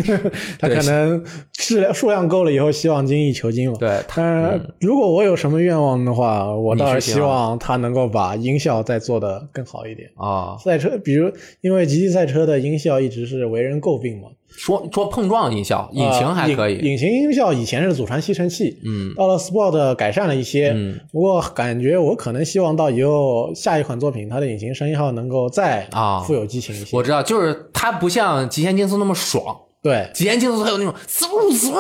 [0.58, 1.24] 他可能
[1.54, 3.78] 质量数量够了以后，希望精益求精嘛。
[3.80, 10.58] 对，但如果我有什么愿望的话，我倒是希望他能够把音效再做得更好一点啊。
[10.58, 11.32] 赛车，比如
[11.62, 14.30] 因为极地赛车的音效一直是为人诟病嘛。
[14.58, 16.78] 说说碰撞音效，引擎还可以。
[16.78, 26.96] 引擎音效以前是祖传吸尘器，嗯，到了 Sport 改善了一些，嗯，不过感觉我可能希望到以后下一款作品，它的引擎声音号能够再啊富有激情一些。
[26.96, 29.44] 我知道，就是它不像极限竞速那么爽，
[29.84, 31.72] 对，极限竞速它有那种嗖嗖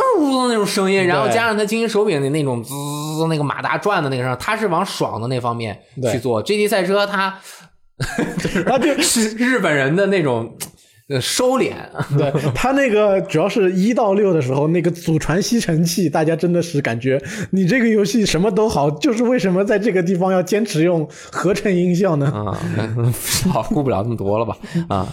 [0.43, 2.73] 的那种声音，然后加上它精英手柄的那种滋
[3.29, 5.79] 那个马达转的那个声，它是往爽的那方面
[6.11, 6.41] 去做。
[6.41, 7.39] GT 赛车它，
[8.67, 10.53] 它就 是日本人的那种。
[11.07, 11.73] 呃，收敛。
[12.17, 22.25] 对 他那个主要是一到六的时候，那个祖传吸尘器，大家真的是感觉你这个游戏什么都好，就是为什么在这个地方要坚持用合成音效呢？
[22.33, 22.57] 啊，
[23.51, 24.57] 好，顾不了那么多了吧？
[24.89, 25.07] 啊，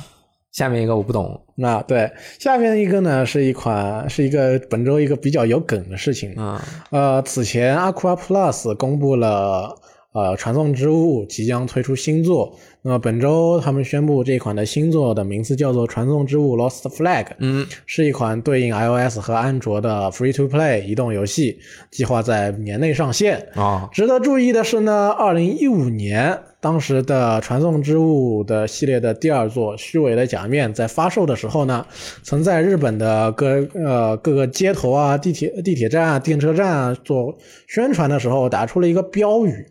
[0.50, 1.38] 下面一个我不懂。
[1.56, 6.34] 那对，下面一个呢是一款是一个本周一个比较有梗的事情。
[6.36, 9.76] 啊，呃，此前 Aqua Plus 公布了
[10.12, 12.54] 呃，传送之物即将推出新作。
[12.82, 21.58] 那么本周他们宣布这款的新作的名字叫做《传送之物 Lost Flag》，嗯，是一款对应 iOS 和安卓的 Free to Play 移动游戏，
[21.90, 23.48] 计划在年内上线。
[23.54, 31.86] 啊，值得注意的是呢，二零一五年当时的《传送之物》的系列的第二作《虚伪的假面》在发售的时候呢，
[32.24, 37.38] 曾在日本的各呃各个街头啊、地铁地铁站啊、电车站啊做
[37.68, 39.66] 宣传的时候，打出了一个标语，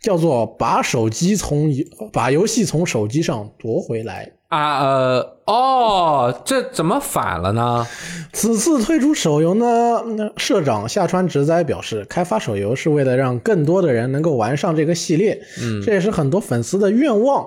[0.00, 1.72] 叫做“把手机从
[2.12, 4.32] 把游戏从手机上夺回来”。
[4.48, 7.86] 啊呃哦，这怎么反了呢？
[8.32, 10.02] 此次推出手游呢，
[10.38, 17.46] 社长下川直哉表示，开发手游是为了让更多的人能够玩上这个系列，嗯，这也是很多粉丝的愿望。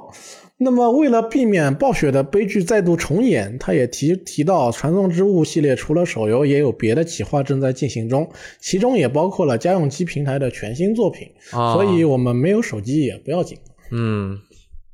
[0.64, 11.28] 那么，为了避免暴雪的悲剧再度重演，他也提提到，《传送之物》系列除了手游，也有别的企划正在进行中，其中也包括了家用机平台的全新作品。
[11.52, 13.58] 啊所以，我们没有手机也不要紧。
[13.92, 14.38] 嗯，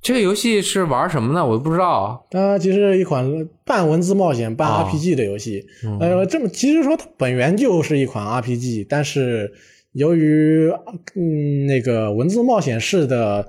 [0.01, 1.45] 这个游戏是玩什么呢？
[1.45, 2.25] 我都不知道。
[2.31, 5.65] 它其实是一款半文字冒险、半哦 RPG 的游戏。
[5.99, 9.51] 呃，这么其实说它本源就是一款 RPG，但是
[9.91, 10.71] 由于
[11.15, 13.47] 嗯那个文字冒险式的呃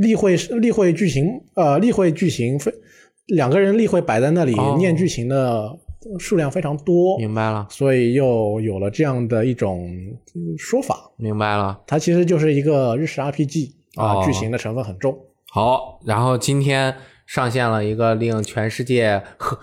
[0.00, 2.72] 例会例会剧情呃例会剧情非
[3.26, 5.70] 两个人例会摆在那里、哦念剧情的
[6.18, 9.90] 数量非常多，明白了，所以又有了这样的一种
[10.34, 11.10] 嗯说法。
[11.16, 11.78] 明白了。
[11.86, 15.18] 它其实就是一个日式 RPG 啊、哦剧情的成分很重。
[15.50, 16.94] 好，然后今天
[17.26, 19.58] 上线了一个令全世界呵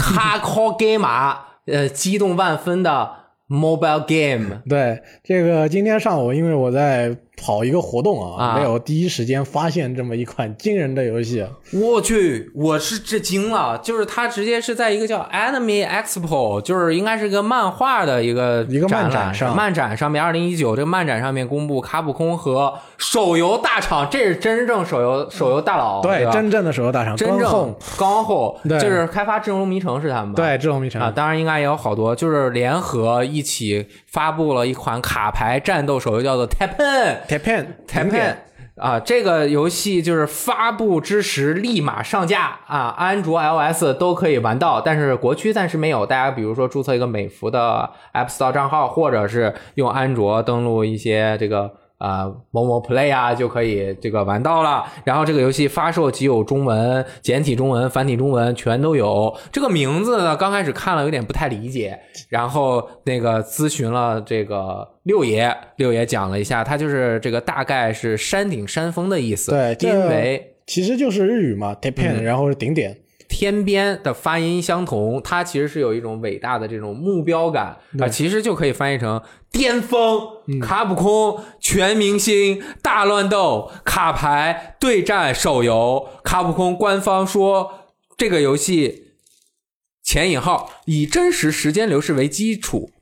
[0.00, 1.36] hardcore gamer
[1.66, 3.10] 呃激动万分的
[3.48, 11.44] mobile game 对，这个今天上午，因为我在跑一个活动啊，啊没有第一时间发现这么一款惊人的游戏。
[11.72, 30.36] 我去，我是震惊了，就是它直接是在一个叫 Anime Expo，就是应该是个漫画的一个一个漫展展上漫展上面，二零一九这个漫展上面公布卡普空和手游大厂，这是真正手游手游大佬，对，吧真正的手游大厂，真正刚后，对就是开发《智龙迷城》是他们吧？
[30.36, 37.23] 对智龙迷城啊，当然应该也有好多，就是联合一起发布了一款卡牌战斗手游，叫做 Teppen。
[37.28, 38.34] Tepen Teppen
[38.76, 46.04] 啊，这个游戏就是发布之时立马上架啊，安卓、iOS 都可以玩到，但是国区暂时没有。
[46.04, 51.70] 大家比如说注册一个美服的 App Store 账号，或者是用安卓登录一些这个。
[51.98, 54.84] 啊、某某 Play 啊，就可以这个玩到了。
[55.04, 59.34] 然后这个游戏发售即有中文、简体中文、繁体中文全都有。
[59.50, 69.50] 这个名字呢，刚开始看了有点不太理解，然后那个咨询了这个六爷，六爷讲了一下，他就是这个大概是山顶山峰的意思。
[69.50, 72.98] 对这因为其实就是日语嘛，Tepen，、然后是顶点。
[73.36, 79.20] 天边的发音相同，它其实是有一种伟大的这种目标感啊、其实就可以翻译成
[79.50, 80.20] 巅峰、
[80.62, 86.08] 卡普空、全明星、大乱斗、卡牌对战手游。
[86.22, 87.72] 卡普空官方说，
[88.16, 89.08] 这个游戏
[90.04, 92.92] 前引号以真实时间流逝为基础，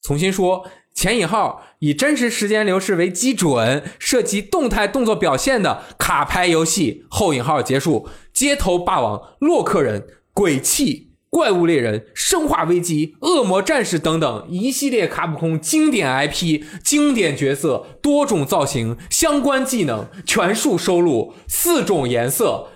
[0.00, 7.04] 重新说，前引号以真实时间流逝为基准，涉及动态动作表现的卡牌游戏。
[7.10, 8.08] 后引号结束。
[8.38, 22.68] 街头霸王、洛克人、鬼泣、怪物猎人、生化危机、恶魔战士等等一系列卡普空经典 IP、经典角色、多种造型、相关技能全数收录，四种颜色、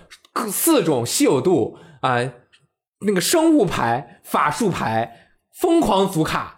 [0.51, 2.33] 四种稀有度啊、
[3.05, 6.57] 那个生物牌、法术牌、疯狂组卡，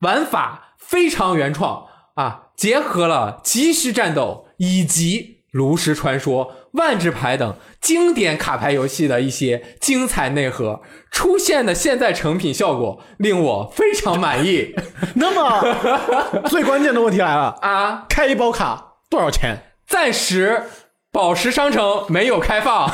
[0.00, 14.74] 玩法非常原创啊，结合了即时战斗以及炉石传说、万智牌等经典卡牌游戏的一些精彩内核，出现的现在成品效果令我非常满意
[15.16, 18.04] 那么最关键的问题来了，啊！
[18.08, 19.62] 开一包卡多少钱？
[19.86, 20.64] 暂时
[21.10, 22.90] 宝石商城没有开放，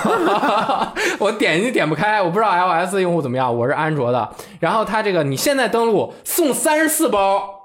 [1.18, 4.30] 我点进去点不开，我不知道 iOS 用户怎么样，我是安卓的。
[4.60, 7.61] 然后它这个你现在登录送三十四包，呃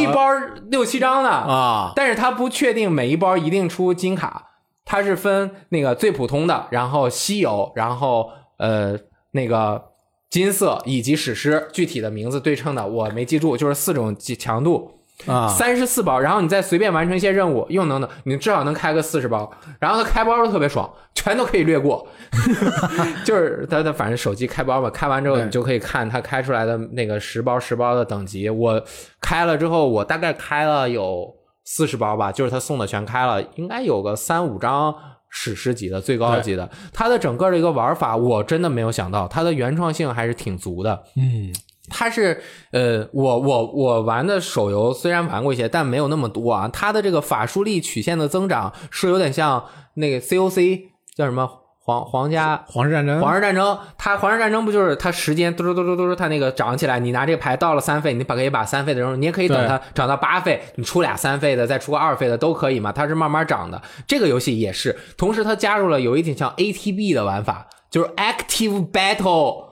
[0.00, 0.32] 一包
[0.70, 4.48] 六七张呢啊，但是他不确定每一包一定出金卡，
[4.84, 8.98] 它是分那个最普通的，然后稀有，然后呃
[9.32, 9.90] 那个
[10.30, 14.92] 金色以及史诗，具体的名字对称的我没记住，就是四种强度。
[15.26, 19.50] 啊，三十四包，然后你再随便完成一些任务，又能能，你至少能开个四十包。
[19.80, 22.06] 然后它开包都特别爽，全都可以略过。
[23.24, 28.50] 就是它它反正手机开包嘛，开完之后你就可以看它开出来的那个十包十包的等级。
[28.50, 28.82] 我
[29.20, 34.94] 开了之后，我大概开了有四十包吧，就是他送的全开了，应该有个三五张。
[35.28, 41.02] 史诗级的最高级的，它的整个的一个玩法，我真的没有想到，它的原创性还是挺足的。
[41.16, 41.52] 嗯，
[41.88, 46.68] 它是呃，我我我玩的手游虽然玩过一些，但没有那么多啊。
[46.72, 49.64] 它的这个法术力曲线的增长是有点像
[49.94, 50.80] 那个 COC
[51.14, 63.80] 叫什么皇皇家皇室战争，皇室战争，它皇室战争不就是它时间嘟嘟嘟嘟嘟，它那个涨起来，你拿这个牌到了三费，你把可以把三费的扔，你也可以等它涨到八费，你出俩三费的，再出个二费的都可以嘛，它是慢慢涨的。
[64.08, 69.65] 这个游戏也是，同时它加入了有一点像 ATB 的玩法，就是 Active Battle。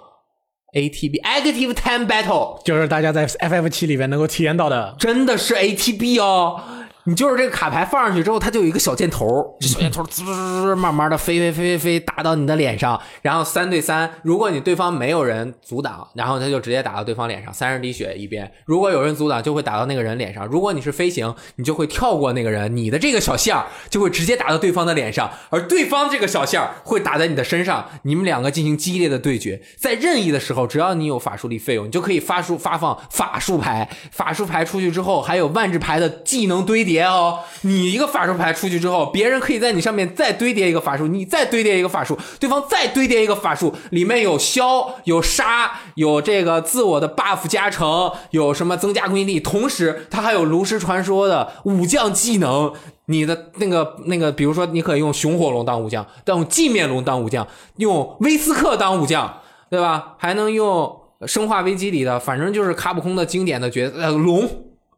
[0.75, 6.61] ATB Active Time Battle 就是大家在 FF 七里面能够体验到的，真的是 ATB 哦。
[7.07, 20.47] 你就是这个卡牌放上去之后，它就有一个小箭头，这小箭头滋滋滋慢慢的飞飞飞飞飞打到你的脸上，然后三对三，如果你对方没有人阻挡，然后它就直接打到对方脸上，三十滴血一边；如果有人阻挡，就会打到那个人脸上。
[20.47, 29.61] 如果你是飞行，你就会跳过那个人，你的这个小线儿就会直接打到对方的脸上，而对方这个小线儿会打在你的身上，你们两个进行激烈的对决。
[29.79, 36.94] 在任意的时候，只要你有法术力费用，你就可以发出发放法术牌，法术牌出去之后，还有万智牌的技能堆叠。
[36.95, 52.73] 叠哦，你一个法术牌出去之后，别人可以在你上面再堆叠一个法术，你再堆叠一个法术，对方再堆叠一个法术，里面有消、有杀、有这个自我的 buff 加成，有什么增加攻击力，同时它还有炉石传说的武将技能，
[53.07, 57.45] 你的那个那个，比如说你可以用熊火龙当武将，用镜面龙当武将，
[57.79, 60.15] 用威斯克当武将，对吧？
[60.19, 64.49] 还能用生化危机里的，反正就是卡普空的经典的角色，呃，龙。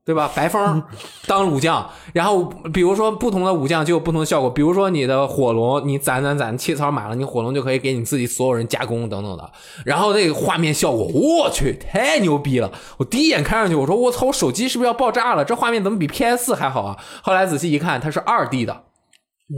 [0.06, 0.30] 对吧？
[0.36, 0.80] 白风
[1.26, 4.48] 当武将，然后比如说不同的武将就有不同的效果。
[4.48, 9.50] 比如说你的火龙，你攒攒攒气槽满了，你火龙就可以给你自己所有人加工等等的。
[9.84, 12.70] 然后那个画面效果，我去，太牛逼了！
[12.98, 15.44] 我第一眼看上去，我说我操，我手机是不是要爆炸了？
[15.44, 16.96] 这画面怎么比 PS 四还好啊？
[17.22, 18.85] 后来仔细一看，它是二 D 的。
[19.48, 19.54] 哦，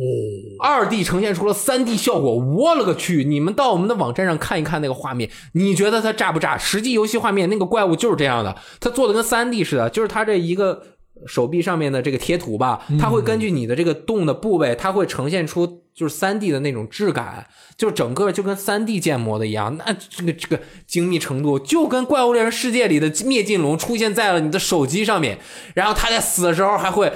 [0.63, 3.25] 二 D 呈现出了三 D 效果，我勒个去！
[3.25, 6.59] 你们到我们的网站上看一看那个画面，你觉得它炸不炸？
[6.59, 10.83] 实际游戏画面那个怪物就是这样的，它做的跟三 D 似的，就是它这一个
[11.27, 17.47] 手臂上面的这个贴图吧，它会根据你的这个动的部位，它会呈现出就是三 D 的那种质感。
[17.77, 25.39] 就整个就跟三 D 建模的一样，那这个这个精密程度就跟《怪物猎人世界》里的灭尽龙出现在了你的手机上面，
[25.75, 27.13] 然后他在死的时候还会，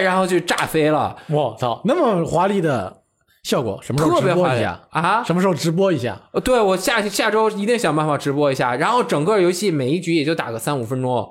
[0.00, 1.16] 然后就炸飞了。
[1.28, 3.02] 我操，那么华丽的
[3.42, 5.24] 效果，什么时候直播一下啊？
[5.24, 6.20] 什么时候直播一下？
[6.30, 8.76] 呃，对我下下周一定想办法直播一下。
[8.76, 11.28] 然后整个游戏每一局也就打个三五分钟，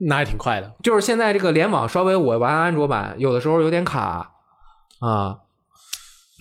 [0.00, 0.72] 那还挺快的。
[0.82, 4.32] 就是现在这个联网稍微我玩安卓版有的时候有点卡
[5.00, 5.36] 啊。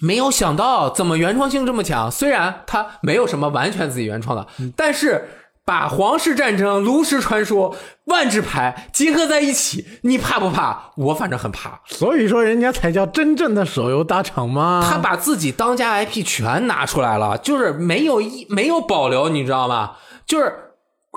[0.01, 4.47] 没有想到怎么原创性这么强，虽然它没有什么完全自己原创的，
[4.77, 5.27] 但是
[5.65, 10.91] 把皇室战争、炉石传说、万智牌结合在一起，你怕不怕？
[10.95, 11.81] 我反正很怕。
[11.85, 14.81] 所以说人家才叫真正的手游大厂嘛。
[14.89, 19.97] 他把自己当家 IP 全拿出来了，就是没有一没有保留，你知道吗？
[20.25, 20.53] 就是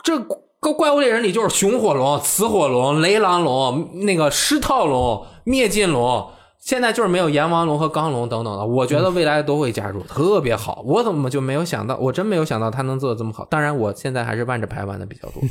[0.02, 0.18] 这
[0.62, 6.30] 个怪物猎人里就是熊火龙、雌火龙、雷狼龙、那个狮套龙、灭尽龙。
[6.60, 10.80] 现在就是没有阎王龙和钢龙等等的，我觉得未来都会加入，特别好。
[10.86, 11.96] 我怎么就没有想到？
[11.96, 13.44] 我真没有想到他能做的这么好。
[13.46, 15.42] 当然，我现在还是万智牌玩的比较多。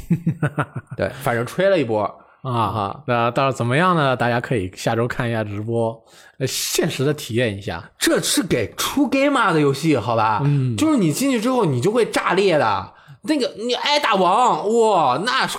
[0.95, 2.03] 对，反正吹了一波
[2.43, 3.03] 啊哈。
[3.07, 4.15] 那到时候怎么样呢？
[4.15, 6.01] 大家可以下周看一下直播，
[6.39, 7.91] 呃现实的体验一下。
[7.99, 10.41] 这是给出 game 的游戏，好吧？
[10.45, 12.93] 嗯，就是你进去之后，你就会炸裂的。
[13.23, 15.57] 那个你挨大王，哇，那是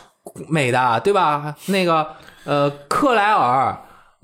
[0.49, 1.55] 美的，对吧？
[1.67, 2.07] 那个
[2.45, 3.79] 呃，克莱尔。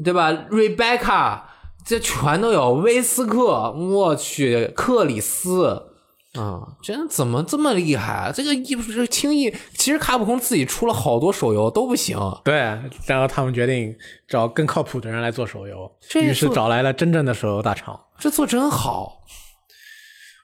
[0.04, 1.40] 对吧？Rebecca，
[1.84, 2.74] 这全都有。
[2.74, 5.90] 威斯克，我去，克里斯，
[6.34, 8.30] 啊，真怎么这么厉害？
[8.32, 12.16] 这个一不是轻易，其实卡普空自己出了好多手游都不行。
[12.44, 12.58] 对，
[13.06, 13.92] 然后他们决定
[14.28, 17.98] 找更靠谱的人来做手游，于是找来了真正的手游大厂。
[18.20, 19.18] 这做真好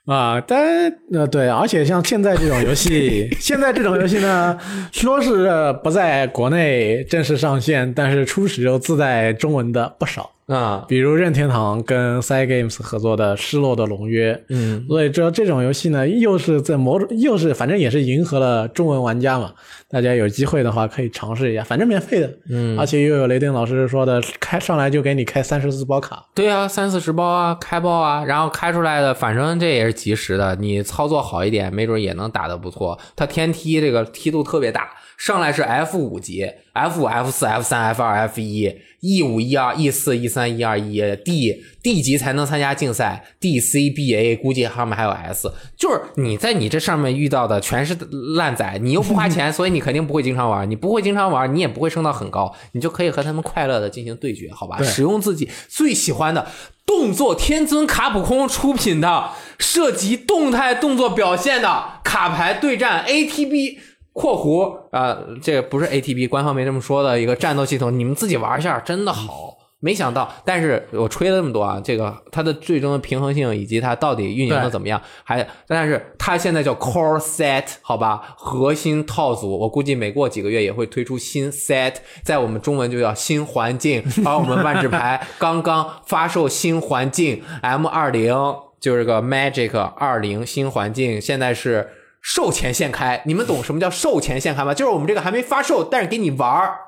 [0.06, 0.38] 啊！
[0.46, 4.58] 但呃，对，而且像现在这种游戏， 现在这种游戏呢，
[4.92, 5.48] 说是
[5.82, 10.30] 不在国内正式上线，但是初始就自带中文的不少。
[10.46, 19.52] 啊，比如任天堂跟 Cygames 合作的《失落的龙约》，嗯，所以这这种游戏呢，又是在某种，又是反正也是迎合了中文玩家嘛。
[19.88, 32.98] 大家有机会的话可以尝试一下，反正免费的，嗯，而且又有雷电老师说的，开上来就给你开三十四包卡，对啊，三四十包啊，开包啊，然后开出来的，反正这也是及时的，你操作好一点，没准也能打得不错。
[33.16, 34.90] 它天梯这个梯度特别大。
[35.16, 43.60] 上来是 F 五级，F 五、F 四、F 三、F 二、F 一，E 五、E 二、E 四、E 三、E 二、E D D 级才能参加竞赛，D
[43.60, 47.96] C B A 估计上面还有 S，就是你在你这上面遇到的全是
[48.36, 54.82] 烂仔，你又不花钱，所以你肯定不会经常玩，你不会经常玩，你也不会升到很高，你就可以和他们快乐的进行对决，好吧？
[54.82, 56.46] 使用自己最喜欢的
[56.84, 63.78] 动作天尊卡普空出品的涉及动态动作表现的卡牌对战 ATB。
[64.14, 69.58] 括弧啊、这个不是 ATB 官方没这么说的一个战斗系统，你们自己玩一下，真的好。
[69.80, 88.34] 没想到，但是我吹了这么多啊，这个它的最终的平衡性以及它到底运营的怎么样，还但是它现在叫 Core Set 好吧，核心套组，我估计每过几个月也会推出新 Set，在我们中文就叫新环境，而我们万智牌刚刚发售新环境 M 二零，
[88.80, 91.90] 就是个 Magic 二零新环境，现在是
[92.24, 94.72] 售前限开，你们懂什么叫售前限开吗？
[94.72, 96.78] 就是我们这个还没发售，但是给你玩儿。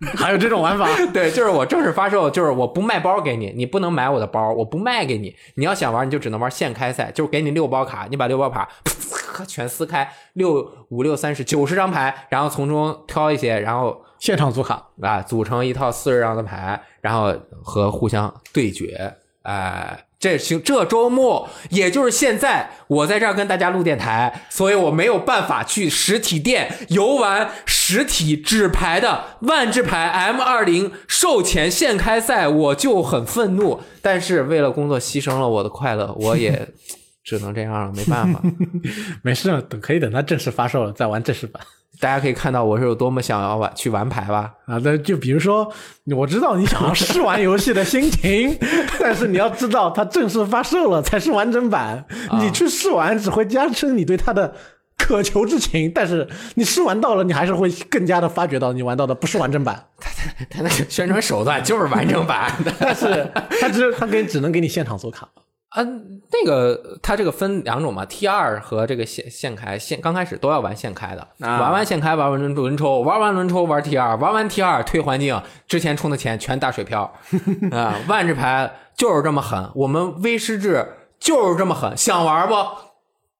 [0.16, 5.36] 还有这种玩法， 对，就是我正式发售，就是我不卖包给你，你不能买我的包，我不卖给你。
[5.56, 8.68] 你要想玩，你就只能玩现开赛，就是给你六包卡，你把六包卡
[9.46, 19.14] 全撕开，六五六三十九十张牌，然后从中挑一些，然后现场组卡，啊组成一套四十张的牌，然后和互相对决。
[19.42, 33.82] 哎，这行这周末，也就是现在，我在这儿跟大家录电台，所以我没有办法去实体店游玩实体纸牌的万智牌 M 二零售前现开赛，我就很愤怒。
[34.00, 36.70] 但是为了工作牺牲了我的快乐，我也
[37.22, 38.40] 只能这样了，没办法。
[39.20, 41.62] 没事，等可以等它正式发售了再玩正式版
[42.00, 44.52] 大家可以看到我是有多么想要玩去玩牌吧。
[44.66, 44.78] 啊。
[44.82, 45.70] 那就比如说，
[46.16, 48.58] 我知道你想要试玩游戏的心情，
[49.00, 52.04] 但是你要知道它正式发售了才是完整版，
[52.40, 54.54] 你去试玩只会加深你对它的。
[54.96, 62.50] 渴求之情，但是你试玩到了，你还是会更加的发觉到你玩到的不是完整版，他他他那个宣传手段就是完整版。
[62.78, 63.28] 但是
[63.60, 65.28] 他只他给只能给你现场做卡，
[65.74, 77.12] 啊，那个它这个分两种嘛，T 二和这个现现开，现刚开始都要玩现开的，啊玩完现开，玩完轮轮抽，玩完轮抽玩 T 二，玩完 T 二退环境，之前充的钱全打水漂
[77.72, 77.96] 啊！
[78.06, 82.54] 万智牌就是这么狠，我们威士制就是这么狠，想玩不？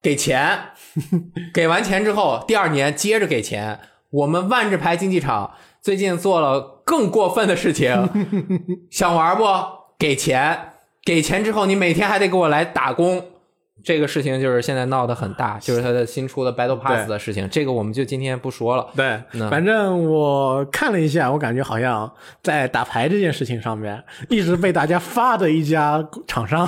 [0.01, 0.59] 给钱，
[1.53, 3.79] 给完钱之后，第二年接着给钱。
[4.11, 8.09] 我们万智牌竞技场最近做了更过分的事情，
[8.91, 9.45] 想玩不？
[9.97, 10.73] 给钱，
[11.05, 13.23] 给钱之后，你每天还得给我来打工。
[13.83, 18.87] 这个事情就是现在闹得很大，就是他的新出的 Battle Pass 的事情，这个我们就今天不说了。
[18.95, 26.67] 对，反正我看了一下，我感觉好像在打牌这件事情上面，一直被大家发的一家厂商，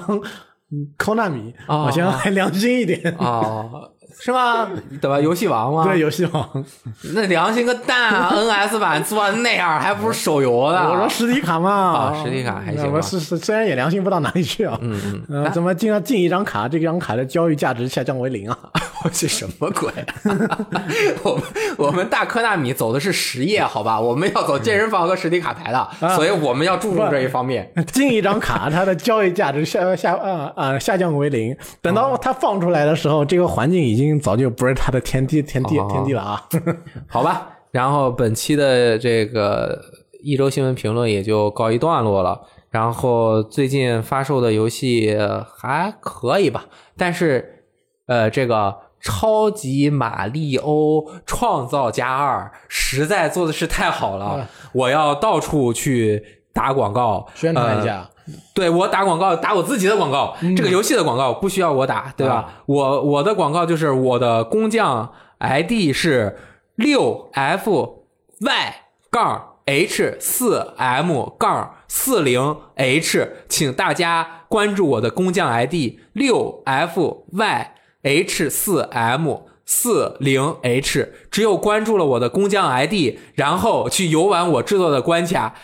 [0.71, 3.15] 嗯，Konami，哦好像还良心一点。
[3.17, 3.89] 哦，
[4.20, 4.68] 是吗？
[5.01, 5.20] 对吧？
[5.20, 5.84] 游戏王吗？
[5.86, 6.65] 对，游戏王，
[7.13, 10.89] 那良心个蛋啊！NS 版做的那样，还不如手游呢？
[10.91, 18.57] 我说实体卡嘛，啊实体卡还行吧我是是，虽然也良心不到哪里去啊，嗯嗯，呃，怎么经常进一张卡，这张卡的交易价值下降为零啊？
[19.13, 19.91] 这什么鬼？
[21.24, 21.43] 我们
[21.78, 23.99] 我们大科纳米走的是实业，好吧？
[23.99, 27.72] 我们要走健身房和实体卡牌的，所以我们要注重这一方面。
[27.93, 31.55] 进一张卡，它的交易价值下下啊啊下降为零。
[31.82, 36.47] 等到它放出来的时候，这个环境已经早就不是他的天地天地哦天地了啊！
[37.10, 39.82] 好吧，然后本期的这个
[40.22, 42.41] 一周新闻评论也就告一段落了。
[42.70, 45.18] 然后最近发售的游戏
[45.58, 46.66] 还可以吧，
[46.97, 47.64] 但是
[48.08, 58.10] 呃，这个超级马里欧创造加二实在做的是太好了，我要到处去打广告宣传一呃下，
[58.53, 62.36] 对我打广告，打我自己的广告，这个游戏的广告不需要我打，对吧？
[62.36, 66.38] 啊我我的广告就是我的工匠 ID 是
[66.75, 68.05] 六 F
[68.39, 68.75] Y
[69.09, 77.73] 杠 H 四 M 杠四零 H，请大家关注我的工匠 ID 六 F Y
[78.03, 79.38] H 四 M。
[79.69, 85.55] 四零 H，只有关注了我的工匠 ID，然后去游玩我制作的关卡，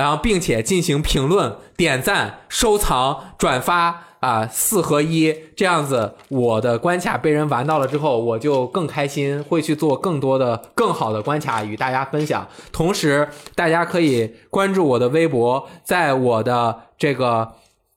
[0.00, 12.48] 然后并且进行评论、点赞、收藏、转发啊，四合一这样子，我的关卡被人玩到了之后，我就更开心，会去做更多的、更好的关卡与大家分享。
[12.72, 17.52] 同时，大家可以关注我的微博，在我的这个。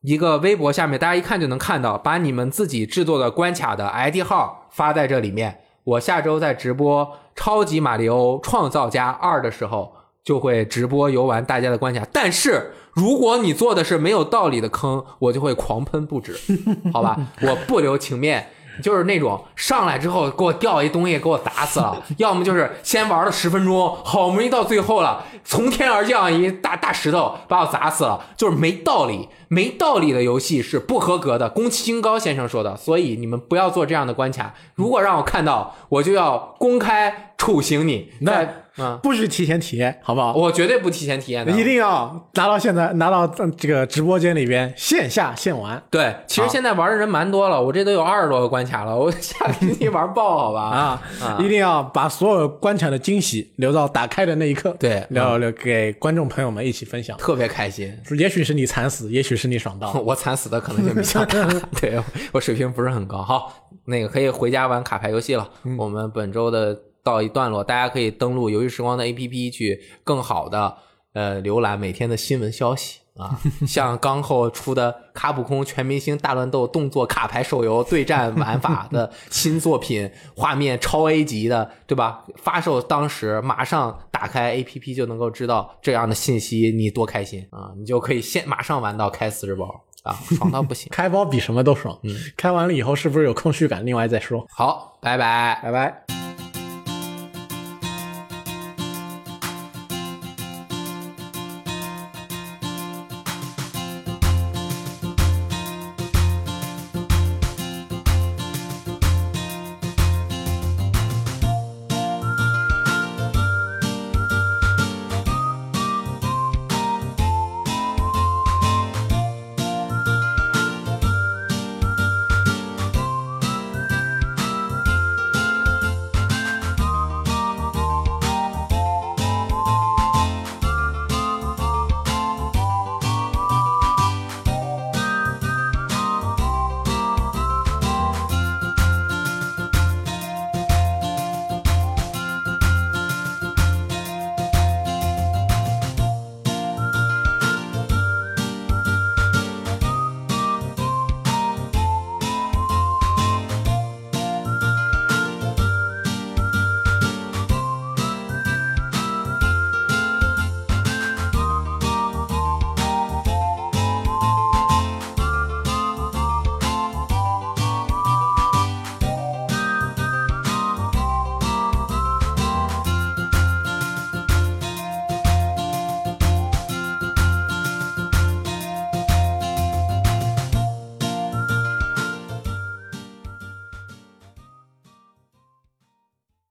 [0.06, 5.60] 一个微博下面，大家一看就能看到，把你们自己制作的关卡的 ID 号发在这里面。
[5.86, 7.06] 我下周在直播
[7.38, 9.94] 《超级马里奥创造家二》的时候，
[10.24, 12.06] 就会直播游玩大家的关卡。
[12.12, 16.36] 但是如果你做的是没有道理的坑，我就会狂喷不止，
[16.94, 17.18] 好吧？
[17.41, 18.50] 我不留情面。
[18.82, 31.48] 就是那种上来之后给我掉一东西给我砸死了，要么就是先玩了十分钟，好不容易到最后了，从天而降一大大石头把我砸死了，就是没道理，没道理的游戏是不合格的。
[31.50, 34.56] 宫崎英高先生说的，所以你们不要做这样的关卡。
[34.74, 38.10] 如果让我看到，我就要公开处刑你。
[38.22, 38.44] 那
[38.76, 40.34] 嗯不许提前体验，好不好？
[40.34, 41.52] 我绝对不提前体验的。
[41.52, 50.62] 一定要拿到现在拿到这个直播间里边线下现玩对，其实现在玩的人蛮多了，我这都有二十多个关卡了，我下个星期玩爆好吧？
[50.62, 51.38] 啊啊！
[51.40, 57.16] 一定要把所有关卡的惊喜留到打开的那一刻，对留留给观众朋友们一起分享。
[57.18, 57.96] 特别开心。
[58.18, 59.91] 也许是你惨死，也许是你爽到。
[60.06, 61.48] 我惨死的可能性比较大，
[61.80, 62.02] 对
[62.32, 63.22] 我水平不是很高。
[63.22, 65.49] 好，那个可以回家玩卡牌游戏了。
[65.78, 70.78] 我们本周的到一段落，大家可以登录游戏时光的 APP 去更好的
[71.14, 82.23] 呃浏览每天的新闻消息啊，像刚后出的卡普空全明星大乱斗动作卡牌手游对战玩法的新作品，画面超 A 级的，对吧？
[82.38, 87.72] 发售当时马上打开 APP 就能够知道这样的信息，你多开心啊！
[87.77, 89.65] 你就可以现马上玩到开四十包
[90.03, 90.90] 啊，爽到不行。
[90.91, 91.98] 开包比什么都爽。
[92.02, 93.85] 嗯，开完了以后是不是有空虚感？
[93.85, 94.44] 另外再说。
[94.49, 95.60] 好，拜拜。
[95.61, 96.33] 拜拜。